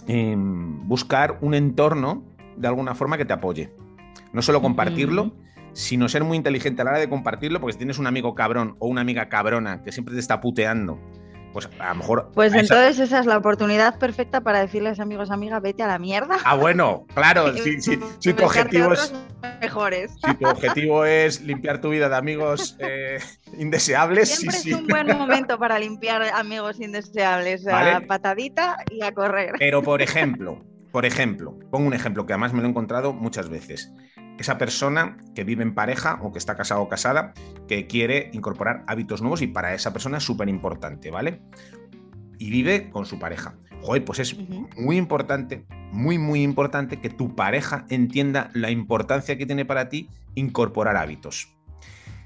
em, 0.07 0.89
buscar 0.89 1.39
un 1.41 1.55
entorno 1.55 2.30
de 2.61 2.69
alguna 2.69 2.95
forma 2.95 3.17
que 3.17 3.25
te 3.25 3.33
apoye. 3.33 3.73
No 4.33 4.43
solo 4.43 4.61
compartirlo, 4.61 5.33
sino 5.73 6.09
ser 6.09 6.25
muy 6.25 6.37
inteligente 6.37 6.83
a 6.83 6.85
la 6.85 6.91
hora 6.93 7.01
de 7.01 7.09
compartirlo, 7.09 7.61
porque 7.61 7.73
si 7.73 7.79
tienes 7.79 7.99
un 7.99 8.07
amigo 8.07 8.35
cabrón 8.35 8.77
o 8.79 8.89
una 8.89 9.01
amiga 9.01 9.29
cabrona 9.29 9.83
que 9.83 9.93
siempre 9.93 10.15
te 10.15 10.21
está 10.21 10.41
puteando, 10.41 11.01
pues 11.53 11.69
a 11.79 11.89
lo 11.89 11.95
mejor. 11.97 12.31
Pues 12.35 12.55
entonces 12.55 12.99
esa... 13.01 13.21
es 13.21 13.27
la 13.27 13.37
oportunidad 13.37 13.99
perfecta 13.99 14.41
para 14.41 14.61
decirles 14.61 15.01
amigos, 15.01 15.31
amigas, 15.31 15.61
vete 15.63 15.83
a 15.83 15.89
la 15.89 15.99
mierda. 15.99 16.37
Ah, 16.45 16.55
bueno, 16.55 17.07
claro, 17.15 17.53
si, 17.57 17.97
tu 18.33 18.45
objetivo 18.45 18.93
es. 18.93 19.13
Mejores. 19.61 20.13
Si 20.25 20.35
tu 20.35 20.47
objetivo 20.47 21.05
es 21.07 21.41
limpiar 21.41 21.81
tu 21.81 21.91
vida 21.91 22.09
de 22.09 22.17
amigos 22.17 22.77
eh, 22.79 23.19
indeseables. 23.59 24.37
Siempre 24.37 24.59
es 24.59 24.67
un 24.79 24.87
buen 24.87 25.07
momento 25.19 25.59
para 25.59 25.79
limpiar 25.79 26.23
amigos 26.35 26.81
indeseables. 26.81 27.67
A 27.67 28.01
patadita 28.07 28.77
y 28.91 29.03
a 29.03 29.13
correr. 29.13 29.53
Pero 29.59 29.83
por 29.83 30.03
ejemplo, 30.03 30.63
por 30.93 31.07
ejemplo, 31.07 31.59
pongo 31.71 31.87
un 31.87 31.95
ejemplo 31.95 32.27
que 32.27 32.33
además 32.33 32.53
me 32.53 32.61
lo 32.61 32.67
he 32.67 32.71
encontrado 32.71 33.13
muchas 33.13 33.49
veces. 33.49 33.93
Esa 34.39 34.59
persona 34.59 35.19
que 35.35 35.45
vive 35.45 35.63
en 35.63 35.75
pareja 35.75 36.19
o 36.23 36.33
que 36.33 36.39
está 36.39 36.57
casado 36.57 36.83
o 36.83 36.89
casada, 36.89 37.33
que 37.69 37.87
quiere 37.87 38.31
incorporar 38.33 38.85
hábitos 38.87 39.21
nuevos 39.21 39.43
y 39.43 39.47
para 39.47 39.75
esa 39.75 39.93
persona 39.93 40.19
es 40.19 40.25
súper 40.25 40.49
importante, 40.49 41.11
¿vale? 41.11 41.43
Y 42.39 42.51
vive 42.51 42.91
con 42.91 43.07
su 43.07 43.19
pareja. 43.19 43.57
Joder, 43.83 44.05
pues 44.05 44.19
es 44.19 44.37
muy 44.77 44.97
importante, 44.97 45.67
muy, 45.93 46.19
muy 46.19 46.43
importante 46.43 47.01
que 47.01 47.11
tu 47.11 47.35
pareja 47.37 47.87
entienda 47.89 48.51
la 48.55 48.71
importancia 48.71 49.39
que 49.39 49.47
tiene 49.47 49.65
para 49.65 49.89
ti 49.89 50.11
incorporar 50.35 50.97
hábitos. 50.97 51.57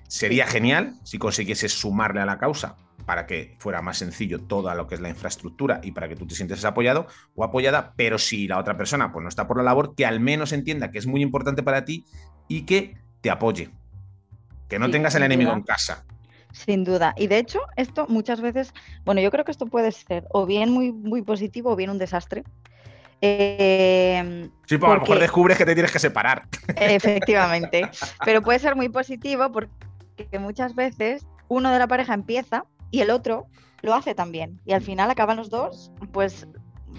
Sería 0.09 0.47
genial 0.47 0.95
si 1.03 1.19
consiguieses 1.19 1.73
sumarle 1.73 2.21
a 2.21 2.27
la 2.27 2.39
causa 2.39 2.77
para 3.07 3.27
que 3.27 3.55
fuera 3.59 3.83
más 3.83 3.99
sencillo 3.99 4.41
toda 4.41 4.75
lo 4.75 4.87
que 4.87 4.95
es 4.95 5.01
la 5.01 5.09
infraestructura 5.09 5.81
y 5.83 5.93
para 5.93 6.09
que 6.09 6.17
tú 6.17 6.27
te 6.27 6.35
sientes 6.35 6.65
apoyado 6.65 7.07
o 7.35 7.45
apoyada, 7.45 7.93
pero 7.97 8.19
si 8.19 8.49
la 8.49 8.59
otra 8.59 8.77
persona 8.77 9.13
pues 9.13 9.23
no 9.23 9.29
está 9.29 9.47
por 9.47 9.59
la 9.59 9.63
labor, 9.63 9.95
que 9.95 10.07
al 10.07 10.21
menos 10.21 10.53
entienda 10.53 10.91
que 10.91 10.99
es 10.99 11.07
muy 11.07 11.23
importante 11.23 11.63
para 11.63 11.85
ti 11.85 12.05
y 12.49 12.63
que 12.63 12.97
te 13.21 13.31
apoye. 13.31 13.71
Que 14.69 14.79
no 14.79 14.91
tengas 14.91 15.15
el 15.15 15.23
enemigo 15.23 15.53
en 15.53 15.63
casa. 15.63 16.05
Sin 16.53 16.85
duda. 16.85 17.15
Y 17.17 17.27
de 17.27 17.39
hecho, 17.39 17.61
esto 17.77 18.07
muchas 18.09 18.41
veces, 18.41 18.73
bueno, 19.05 19.21
yo 19.21 19.31
creo 19.31 19.45
que 19.45 19.51
esto 19.51 19.67
puede 19.67 19.93
ser 19.93 20.25
o 20.31 20.47
bien 20.47 20.71
muy, 20.71 20.93
muy 20.93 21.23
positivo 21.23 21.73
o 21.73 21.77
bien 21.77 21.91
un 21.91 21.99
desastre. 21.99 22.45
Eh, 23.21 24.49
sí, 24.67 24.79
porque, 24.79 24.93
a 24.93 24.95
lo 24.97 25.01
mejor 25.01 25.19
descubres 25.19 25.59
que 25.59 25.65
te 25.65 25.75
tienes 25.75 25.91
que 25.91 25.99
separar. 25.99 26.47
Efectivamente. 26.77 27.89
Pero 28.25 28.43
puede 28.43 28.59
ser 28.59 28.77
muy 28.77 28.89
positivo 28.89 29.51
porque 29.51 30.39
muchas 30.39 30.75
veces 30.75 31.27
uno 31.49 31.73
de 31.73 31.79
la 31.79 31.87
pareja 31.87 32.15
empieza 32.15 32.65
y 32.95 33.01
el 33.01 33.11
otro 33.11 33.49
lo 33.83 33.93
hace 33.93 34.15
también. 34.15 34.61
Y 34.65 34.73
al 34.73 34.81
final 34.81 35.11
acaban 35.11 35.37
los 35.37 35.51
dos, 35.51 35.91
pues 36.13 36.47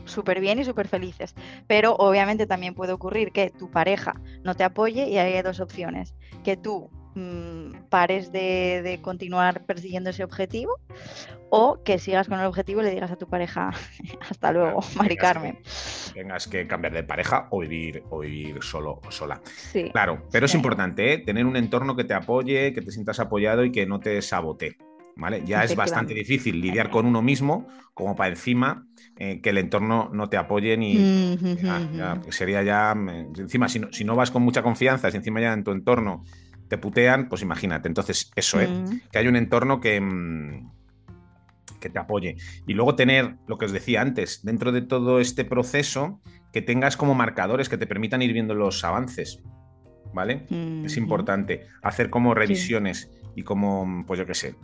súper 0.04 0.42
bien 0.42 0.60
y 0.60 0.66
súper 0.66 0.90
felices. 0.90 1.36
Pero 1.68 1.96
obviamente 1.96 2.46
también 2.46 2.76
puede 2.76 2.92
ocurrir 2.92 3.32
que 3.32 3.50
tu 3.50 3.72
pareja 3.72 4.20
no 4.44 4.56
te 4.56 4.66
apoye 4.66 5.08
y 5.08 5.18
hay 5.18 5.42
dos 5.42 5.62
opciones. 5.62 6.14
Que 6.44 6.58
tú 6.58 6.90
mm, 7.16 7.88
pares 7.88 8.34
de, 8.34 9.00
continuar 9.02 9.66
persiguiendo 9.66 10.10
ese 10.10 10.26
objetivo 10.26 10.82
o 11.50 11.82
que 11.82 11.98
sigas 11.98 12.28
con 12.28 12.42
el 12.42 12.46
objetivo 12.46 12.82
y 12.82 12.84
le 12.84 12.92
digas 12.92 13.12
a 13.12 13.16
tu 13.16 13.30
pareja 13.30 13.72
hasta 14.30 14.52
luego, 14.52 14.82
Mari 14.98 15.16
Carmen. 15.16 15.58
Tengas 16.14 16.46
que 16.46 16.68
cambiar 16.68 16.92
de 16.92 17.04
pareja 17.04 17.48
o 17.52 17.60
vivir, 17.60 18.04
o 18.10 18.20
vivir 18.20 18.62
solo 18.62 19.00
o 19.08 19.12
sola. 19.12 19.42
claro, 19.94 20.28
pero 20.30 20.46
es 20.46 20.56
importante 20.56 21.14
¿eh? 21.14 21.18
tener 21.20 21.46
un 21.46 21.56
entorno 21.56 21.96
que 21.96 22.04
te 22.04 22.14
apoye, 22.14 22.74
que 22.74 22.82
te 22.82 22.92
sientas 22.92 23.22
apoyado 23.22 23.64
y 23.64 23.72
que 23.72 23.86
no 23.86 24.02
te 24.02 24.22
sabotee. 24.22 24.76
Ya 25.46 25.64
es 25.64 25.76
bastante 25.76 26.14
difícil 26.14 26.60
lidiar 26.60 26.90
con 26.90 27.06
uno 27.06 27.22
mismo, 27.22 27.68
como 27.94 28.16
para 28.16 28.30
encima 28.30 28.88
eh, 29.18 29.40
que 29.42 29.52
el 29.52 29.58
entorno 29.58 30.10
no 30.12 30.30
te 30.30 30.38
apoye 30.38 30.78
ni... 30.78 31.38
sería 32.30 32.64
ya... 32.64 32.92
Encima, 33.38 33.70
si 33.70 33.80
no, 33.80 33.92
si 33.92 34.04
no 34.04 34.16
vas 34.16 34.32
con 34.32 34.44
mucha 34.44 34.62
confianza, 34.62 35.10
si 35.10 35.18
encima 35.18 35.40
ya 35.40 35.54
en 35.54 35.64
tu 35.64 35.72
entorno 35.72 36.24
te 36.68 36.78
putean, 36.78 37.30
pues 37.30 37.42
imagínate. 37.42 37.88
Entonces, 37.88 38.32
eso, 38.36 38.60
¿eh? 38.60 38.68
Que 39.12 39.20
hay 39.20 39.28
un 39.28 39.36
entorno 39.36 39.80
que, 39.80 40.02
mm, 40.02 40.72
que 41.80 41.90
te 41.90 42.00
apoye. 42.00 42.36
Y 42.68 42.74
luego 42.74 42.96
tener, 42.96 43.36
lo 43.48 43.58
que 43.58 43.66
os 43.66 43.72
decía 43.72 44.02
antes, 44.02 44.44
dentro 44.44 44.72
de 44.72 44.82
todo 44.82 45.20
este 45.20 45.46
proceso, 45.46 46.20
que 46.52 46.62
tengas 46.62 46.98
como 46.98 47.16
marcadores 47.16 47.70
que 47.70 47.78
te 47.78 47.88
permitan 47.88 48.22
ir 48.22 48.34
viendo 48.34 48.54
los 48.54 48.84
avances. 48.84 49.42
¿Vale? 50.14 50.46
Es 50.86 50.96
importante 50.96 51.68
hacer 51.82 52.10
como 52.10 52.34
revisiones 52.34 53.12
y 53.36 53.44
como, 53.44 54.06
pues 54.08 54.20
yo 54.20 54.26
qué 54.26 54.34
sé, 54.34 54.56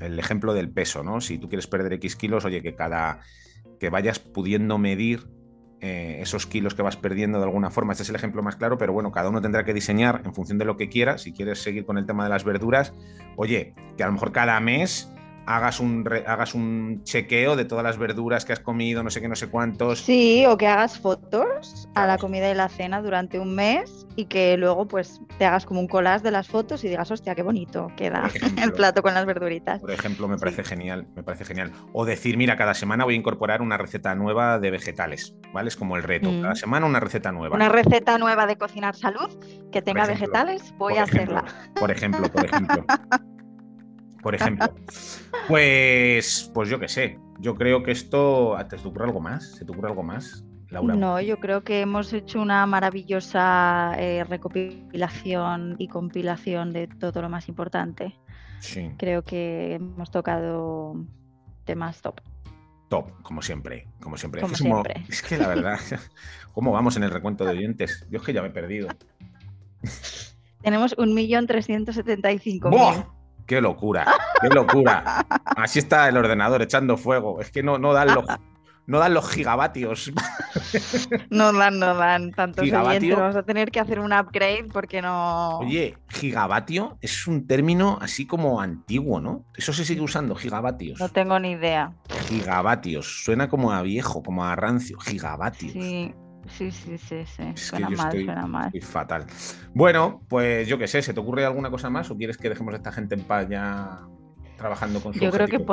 el 0.00 0.18
ejemplo 0.18 0.54
del 0.54 0.70
peso, 0.70 1.02
¿no? 1.02 1.20
Si 1.20 1.38
tú 1.38 1.48
quieres 1.48 1.66
perder 1.66 1.92
X 1.94 2.16
kilos, 2.16 2.44
oye, 2.44 2.62
que 2.62 2.74
cada 2.74 3.20
que 3.78 3.90
vayas 3.90 4.20
pudiendo 4.20 4.78
medir 4.78 5.26
eh, 5.80 6.18
esos 6.20 6.46
kilos 6.46 6.76
que 6.76 6.82
vas 6.82 6.96
perdiendo 6.96 7.38
de 7.38 7.44
alguna 7.44 7.70
forma. 7.70 7.92
Este 7.92 8.04
es 8.04 8.08
el 8.08 8.14
ejemplo 8.14 8.40
más 8.40 8.54
claro, 8.54 8.78
pero 8.78 8.92
bueno, 8.92 9.10
cada 9.10 9.28
uno 9.28 9.42
tendrá 9.42 9.64
que 9.64 9.74
diseñar 9.74 10.22
en 10.24 10.32
función 10.32 10.56
de 10.58 10.64
lo 10.64 10.76
que 10.76 10.88
quiera. 10.88 11.18
Si 11.18 11.32
quieres 11.32 11.60
seguir 11.60 11.84
con 11.84 11.98
el 11.98 12.06
tema 12.06 12.22
de 12.22 12.30
las 12.30 12.44
verduras, 12.44 12.94
oye, 13.36 13.74
que 13.96 14.04
a 14.04 14.06
lo 14.06 14.12
mejor 14.12 14.30
cada 14.30 14.60
mes 14.60 15.11
hagas 15.46 15.80
un, 15.80 16.08
hagas 16.26 16.54
un 16.54 17.02
chequeo 17.04 17.56
de 17.56 17.64
todas 17.64 17.84
las 17.84 17.98
verduras 17.98 18.44
que 18.44 18.52
has 18.52 18.60
comido, 18.60 19.02
no 19.02 19.10
sé 19.10 19.20
qué, 19.20 19.28
no 19.28 19.36
sé 19.36 19.48
cuántos. 19.48 20.00
Sí, 20.00 20.44
o 20.46 20.56
que 20.56 20.66
hagas 20.66 20.98
fotos 20.98 21.88
a 21.94 22.06
la 22.06 22.18
comida 22.18 22.50
y 22.50 22.54
la 22.54 22.68
cena 22.68 23.02
durante 23.02 23.38
un 23.38 23.54
mes 23.54 24.06
y 24.16 24.26
que 24.26 24.56
luego 24.56 24.86
pues 24.86 25.20
te 25.38 25.44
hagas 25.44 25.66
como 25.66 25.80
un 25.80 25.88
collage 25.88 26.22
de 26.22 26.30
las 26.30 26.48
fotos 26.48 26.84
y 26.84 26.88
digas, 26.88 27.10
hostia, 27.10 27.34
qué 27.34 27.42
bonito 27.42 27.88
queda 27.96 28.30
el 28.62 28.72
plato 28.72 29.02
con 29.02 29.14
las 29.14 29.26
verduritas. 29.26 29.80
Por 29.80 29.90
ejemplo, 29.90 30.28
me 30.28 30.38
parece 30.38 30.64
genial, 30.64 31.06
me 31.14 31.22
parece 31.22 31.44
genial. 31.44 31.72
O 31.92 32.04
decir, 32.04 32.36
mira, 32.36 32.56
cada 32.56 32.74
semana 32.74 33.04
voy 33.04 33.14
a 33.14 33.18
incorporar 33.18 33.62
una 33.62 33.78
receta 33.78 34.14
nueva 34.14 34.58
de 34.58 34.70
vegetales, 34.70 35.34
¿vale? 35.52 35.68
Es 35.68 35.76
como 35.76 35.96
el 35.96 36.02
reto. 36.02 36.30
Cada 36.40 36.52
mm. 36.52 36.56
semana 36.56 36.86
una 36.86 37.00
receta 37.00 37.32
nueva. 37.32 37.56
Una 37.56 37.68
receta 37.68 38.18
nueva 38.18 38.46
de 38.46 38.56
cocinar 38.56 38.94
salud 38.94 39.28
que 39.70 39.82
tenga 39.82 40.06
vegetales, 40.06 40.74
voy 40.78 40.96
a 40.96 41.04
hacerla. 41.04 41.44
Por 41.74 41.90
ejemplo, 41.90 42.30
por 42.30 42.44
ejemplo. 42.44 42.84
por 44.22 44.34
ejemplo. 44.34 44.72
Pues, 45.48 46.50
pues 46.54 46.68
yo 46.68 46.78
qué 46.78 46.88
sé. 46.88 47.18
Yo 47.40 47.56
creo 47.56 47.82
que 47.82 47.90
esto. 47.90 48.56
¿Te 48.68 48.76
ocurre 48.76 49.06
algo 49.06 49.18
más? 49.20 49.56
¿Se 49.56 49.64
te 49.64 49.72
ocurre 49.72 49.88
algo 49.88 50.04
más, 50.04 50.44
Laura? 50.70 50.94
No, 50.94 51.20
yo 51.20 51.40
creo 51.40 51.64
que 51.64 51.80
hemos 51.80 52.12
hecho 52.12 52.40
una 52.40 52.64
maravillosa 52.66 53.94
eh, 53.98 54.22
recopilación 54.24 55.74
y 55.78 55.88
compilación 55.88 56.72
de 56.72 56.86
todo 56.86 57.22
lo 57.22 57.28
más 57.28 57.48
importante. 57.48 58.14
Sí. 58.60 58.92
Creo 58.96 59.22
que 59.22 59.74
hemos 59.74 60.12
tocado 60.12 60.94
temas 61.64 62.00
top. 62.00 62.20
Top, 62.88 63.10
como 63.22 63.42
siempre, 63.42 63.88
como 64.00 64.16
siempre. 64.16 64.42
es, 64.42 64.58
siempre. 64.58 65.04
es 65.08 65.22
que 65.22 65.38
la 65.38 65.48
verdad, 65.48 65.80
¿cómo 66.52 66.70
vamos 66.70 66.96
en 66.96 67.02
el 67.02 67.10
recuento 67.10 67.44
de 67.44 67.50
oyentes? 67.52 68.06
Yo 68.10 68.20
es 68.20 68.24
que 68.24 68.32
ya 68.32 68.42
me 68.42 68.48
he 68.48 68.52
perdido. 68.52 68.86
Tenemos 70.62 70.96
1.375.000. 70.96 73.06
¡Qué 73.46 73.60
locura! 73.60 74.06
¡Qué 74.40 74.48
locura! 74.48 75.26
Así 75.56 75.78
está 75.78 76.08
el 76.08 76.16
ordenador 76.16 76.62
echando 76.62 76.96
fuego. 76.96 77.40
Es 77.40 77.50
que 77.50 77.62
no, 77.62 77.78
no 77.78 77.92
dan 77.92 78.14
los. 78.14 78.24
No 78.84 78.98
dan 78.98 79.14
los 79.14 79.30
gigavatios. 79.30 80.12
No 81.30 81.52
dan, 81.52 81.78
no 81.78 81.94
dan 81.94 82.32
tantos 82.32 82.64
oyentes. 82.64 83.16
Vamos 83.16 83.36
a 83.36 83.42
tener 83.44 83.70
que 83.70 83.78
hacer 83.78 84.00
un 84.00 84.12
upgrade 84.12 84.68
porque 84.72 85.00
no. 85.00 85.58
Oye, 85.58 85.96
gigavatio 86.08 86.98
es 87.00 87.26
un 87.26 87.46
término 87.46 87.98
así 88.00 88.26
como 88.26 88.60
antiguo, 88.60 89.20
¿no? 89.20 89.44
Eso 89.54 89.72
se 89.72 89.84
sigue 89.84 90.00
usando, 90.00 90.34
gigavatios. 90.34 90.98
No 90.98 91.08
tengo 91.08 91.38
ni 91.38 91.52
idea. 91.52 91.92
Gigavatios. 92.26 93.22
Suena 93.24 93.48
como 93.48 93.72
a 93.72 93.82
viejo, 93.82 94.22
como 94.22 94.44
a 94.44 94.56
rancio. 94.56 94.98
Gigavatios. 94.98 95.72
Sí. 95.72 96.12
Sí, 96.48 96.70
sí, 96.70 96.98
sí, 96.98 97.24
sí. 97.24 97.42
suena 97.54 97.90
mal, 97.90 98.12
suena 98.12 98.46
mal. 98.46 98.72
fatal. 98.80 99.26
Bueno, 99.74 100.22
pues 100.28 100.66
yo 100.68 100.78
qué 100.78 100.86
sé, 100.86 101.02
¿se 101.02 101.14
te 101.14 101.20
ocurre 101.20 101.44
alguna 101.44 101.70
cosa 101.70 101.90
más 101.90 102.10
o 102.10 102.16
quieres 102.16 102.36
que 102.36 102.48
dejemos 102.48 102.74
a 102.74 102.76
esta 102.78 102.92
gente 102.92 103.14
en 103.14 103.22
paz 103.22 103.48
ya 103.48 104.00
trabajando 104.56 105.00
con 105.00 105.12
su 105.12 105.20
yo 105.20 105.30
creo 105.30 105.48
que 105.48 105.64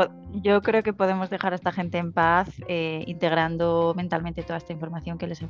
Yo 0.41 0.61
creo 0.61 0.83
que 0.83 0.93
podemos 0.93 1.29
dejar 1.29 1.53
a 1.53 1.55
esta 1.55 1.71
gente 1.71 1.97
en 1.97 2.11
paz 2.11 2.49
eh, 2.67 3.03
integrando 3.07 3.93
mentalmente 3.95 4.43
toda 4.43 4.57
esta 4.57 4.73
información 4.73 5.17
que 5.17 5.27
les 5.27 5.41
he 5.41 5.49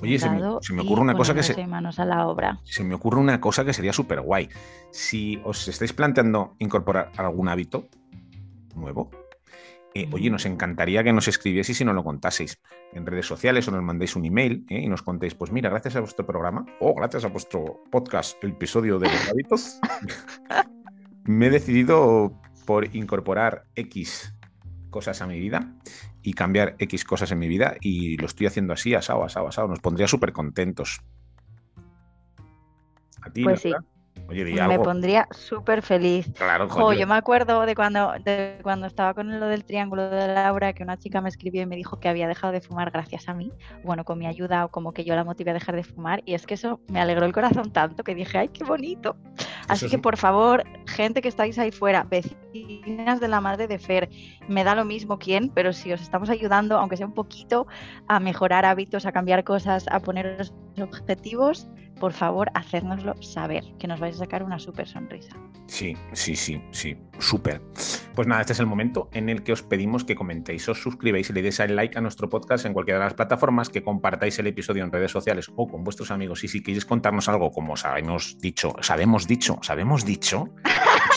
Oye, 0.00 0.18
se 0.18 0.28
me, 0.28 0.82
ocurre 0.82 1.02
una 1.02 1.14
cosa 1.14 1.34
que 1.34 1.42
se, 1.42 1.66
manos 1.66 1.98
a 1.98 2.04
la 2.04 2.26
obra. 2.26 2.58
se 2.64 2.82
me 2.82 2.94
ocurre 2.94 3.20
una 3.20 3.40
cosa 3.40 3.64
que 3.64 3.72
sería 3.72 3.92
súper 3.92 4.20
guay. 4.20 4.48
Si 4.90 5.40
os 5.44 5.68
estáis 5.68 5.92
planteando 5.92 6.56
incorporar 6.58 7.12
algún 7.16 7.48
hábito 7.48 7.88
nuevo, 8.74 9.10
eh, 9.94 10.08
oye, 10.12 10.30
nos 10.30 10.44
encantaría 10.46 11.02
que 11.02 11.12
nos 11.12 11.28
escribieseis 11.28 11.80
y 11.80 11.84
nos 11.84 11.94
lo 11.94 12.04
contaseis 12.04 12.60
en 12.92 13.06
redes 13.06 13.26
sociales 13.26 13.66
o 13.68 13.70
nos 13.70 13.82
mandéis 13.82 14.16
un 14.16 14.24
email 14.24 14.66
¿eh? 14.68 14.80
y 14.80 14.88
nos 14.88 15.02
contéis, 15.02 15.34
pues 15.34 15.50
mira, 15.50 15.70
gracias 15.70 15.96
a 15.96 16.00
vuestro 16.00 16.26
programa 16.26 16.66
o 16.80 16.94
gracias 16.94 17.24
a 17.24 17.28
vuestro 17.28 17.82
podcast, 17.90 18.42
el 18.44 18.50
episodio 18.50 18.98
de 18.98 19.08
los 19.08 19.28
hábitos, 19.28 19.80
me 21.24 21.46
he 21.46 21.50
decidido 21.50 22.38
por 22.66 22.94
incorporar 22.94 23.64
X 23.74 24.34
cosas 24.90 25.22
a 25.22 25.26
mi 25.26 25.38
vida 25.40 25.74
y 26.22 26.34
cambiar 26.34 26.76
X 26.78 27.04
cosas 27.04 27.30
en 27.32 27.38
mi 27.38 27.48
vida 27.48 27.76
y 27.80 28.16
lo 28.18 28.26
estoy 28.26 28.46
haciendo 28.46 28.74
así, 28.74 28.94
asado, 28.94 29.24
asado, 29.24 29.48
asado. 29.48 29.68
Nos 29.68 29.80
pondría 29.80 30.06
súper 30.06 30.32
contentos. 30.32 31.00
A 33.22 33.30
ti, 33.30 33.44
pues 33.44 33.60
sí. 33.60 33.72
Me 34.28 34.78
pondría 34.78 35.26
súper 35.30 35.80
feliz. 35.82 36.30
Claro, 36.36 36.92
yo 36.92 37.06
me 37.06 37.14
acuerdo 37.14 37.64
de 37.64 37.74
cuando, 37.74 38.12
de 38.24 38.58
cuando 38.62 38.86
estaba 38.86 39.14
con 39.14 39.40
lo 39.40 39.46
del 39.46 39.64
triángulo 39.64 40.10
de 40.10 40.28
Laura, 40.28 40.74
que 40.74 40.82
una 40.82 40.98
chica 40.98 41.20
me 41.20 41.30
escribió 41.30 41.62
y 41.62 41.66
me 41.66 41.76
dijo 41.76 41.98
que 41.98 42.08
había 42.08 42.28
dejado 42.28 42.52
de 42.52 42.60
fumar 42.60 42.90
gracias 42.90 43.28
a 43.28 43.34
mí, 43.34 43.52
bueno, 43.84 44.04
con 44.04 44.18
mi 44.18 44.26
ayuda 44.26 44.66
o 44.66 44.68
como 44.68 44.92
que 44.92 45.04
yo 45.04 45.14
la 45.14 45.24
motivé 45.24 45.52
a 45.52 45.54
dejar 45.54 45.76
de 45.76 45.84
fumar, 45.84 46.22
y 46.26 46.34
es 46.34 46.46
que 46.46 46.54
eso 46.54 46.80
me 46.88 47.00
alegró 47.00 47.24
el 47.24 47.32
corazón 47.32 47.72
tanto 47.72 48.04
que 48.04 48.14
dije, 48.14 48.36
¡ay, 48.38 48.48
qué 48.48 48.64
bonito! 48.64 49.16
Así 49.66 49.88
que 49.88 49.98
por 49.98 50.16
favor, 50.16 50.64
gente 50.86 51.22
que 51.22 51.28
estáis 51.28 51.58
ahí 51.58 51.70
fuera, 51.70 52.06
de 52.64 53.28
la 53.28 53.40
madre 53.40 53.66
de 53.66 53.78
Fer, 53.78 54.08
me 54.48 54.64
da 54.64 54.74
lo 54.74 54.84
mismo 54.84 55.18
quién, 55.18 55.50
pero 55.54 55.72
si 55.72 55.92
os 55.92 56.00
estamos 56.00 56.30
ayudando, 56.30 56.78
aunque 56.78 56.96
sea 56.96 57.06
un 57.06 57.14
poquito, 57.14 57.66
a 58.06 58.20
mejorar 58.20 58.64
hábitos, 58.64 59.06
a 59.06 59.12
cambiar 59.12 59.44
cosas, 59.44 59.86
a 59.88 60.00
poner 60.00 60.50
objetivos, 60.80 61.68
por 61.98 62.12
favor, 62.12 62.50
hacérnoslo 62.54 63.20
saber, 63.20 63.64
que 63.78 63.88
nos 63.88 64.00
vais 64.00 64.14
a 64.16 64.18
sacar 64.18 64.42
una 64.42 64.58
súper 64.58 64.86
sonrisa. 64.86 65.36
Sí, 65.66 65.96
sí, 66.12 66.36
sí, 66.36 66.62
sí, 66.70 66.96
súper. 67.18 67.60
Pues 68.14 68.26
nada, 68.26 68.40
este 68.40 68.52
es 68.52 68.60
el 68.60 68.66
momento 68.66 69.10
en 69.12 69.28
el 69.28 69.42
que 69.42 69.52
os 69.52 69.62
pedimos 69.62 70.04
que 70.04 70.14
comentéis, 70.14 70.68
os 70.68 70.80
suscribáis 70.80 71.28
y 71.30 71.32
le 71.32 71.42
deis 71.42 71.60
al 71.60 71.76
like 71.76 71.98
a 71.98 72.00
nuestro 72.00 72.28
podcast 72.28 72.64
en 72.64 72.72
cualquiera 72.72 72.98
de 73.00 73.06
las 73.06 73.14
plataformas, 73.14 73.68
que 73.68 73.82
compartáis 73.82 74.38
el 74.38 74.46
episodio 74.46 74.84
en 74.84 74.92
redes 74.92 75.10
sociales 75.10 75.50
o 75.56 75.68
con 75.68 75.84
vuestros 75.84 76.10
amigos. 76.10 76.44
Y 76.44 76.48
si 76.48 76.62
queréis 76.62 76.86
contarnos 76.86 77.28
algo, 77.28 77.50
como 77.50 77.76
sabemos 77.76 78.38
dicho, 78.38 78.74
sabemos 78.80 79.26
dicho, 79.26 79.58
sabemos 79.62 80.04
dicho, 80.04 80.48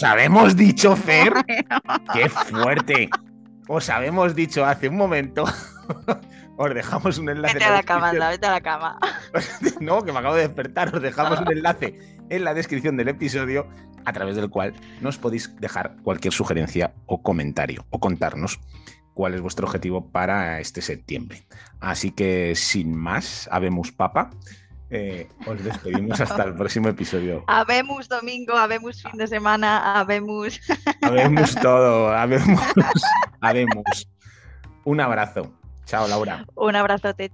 sabemos 0.01 0.55
dicho, 0.55 0.95
Fer, 0.95 1.31
qué 2.13 2.27
fuerte. 2.27 3.07
Os 3.67 3.87
habemos 3.89 4.35
dicho 4.35 4.65
hace 4.65 4.89
un 4.89 4.97
momento 4.97 5.45
os 6.57 6.73
dejamos 6.73 7.19
un 7.19 7.29
enlace. 7.29 7.53
Vete 7.53 7.65
a 7.65 7.71
la 7.71 7.83
cama, 7.83 8.11
vete 8.11 8.47
a 8.47 8.51
la 8.51 8.61
cama. 8.61 8.97
no, 9.79 10.03
que 10.03 10.11
me 10.11 10.17
acabo 10.17 10.33
de 10.33 10.41
despertar. 10.41 10.93
Os 10.95 11.03
dejamos 11.03 11.39
un 11.41 11.51
enlace 11.51 11.99
en 12.31 12.43
la 12.43 12.55
descripción 12.55 12.97
del 12.97 13.09
episodio 13.09 13.67
a 14.03 14.11
través 14.11 14.35
del 14.35 14.49
cual 14.49 14.73
nos 15.01 15.19
podéis 15.19 15.55
dejar 15.57 15.95
cualquier 16.01 16.33
sugerencia 16.33 16.95
o 17.05 17.21
comentario 17.21 17.85
o 17.91 17.99
contarnos 17.99 18.59
cuál 19.13 19.35
es 19.35 19.41
vuestro 19.41 19.67
objetivo 19.67 20.09
para 20.09 20.59
este 20.59 20.81
septiembre. 20.81 21.45
Así 21.79 22.09
que 22.09 22.55
sin 22.55 22.95
más, 22.95 23.47
habemos 23.51 23.91
papa. 23.91 24.31
Eh, 24.93 25.29
os 25.47 25.63
despedimos 25.63 26.19
hasta 26.19 26.43
el 26.43 26.53
próximo 26.53 26.89
episodio. 26.89 27.45
Habemos 27.47 28.09
domingo, 28.09 28.57
habemos 28.57 29.01
fin 29.01 29.17
de 29.17 29.25
semana, 29.25 29.99
habemos. 29.99 30.59
Habemos 31.01 31.55
todo, 31.55 32.09
habemos. 32.09 32.61
habemos. 33.39 34.07
Un 34.83 34.99
abrazo. 34.99 35.51
Chao, 35.85 36.07
Laura. 36.07 36.45
Un 36.55 36.75
abrazote. 36.75 37.31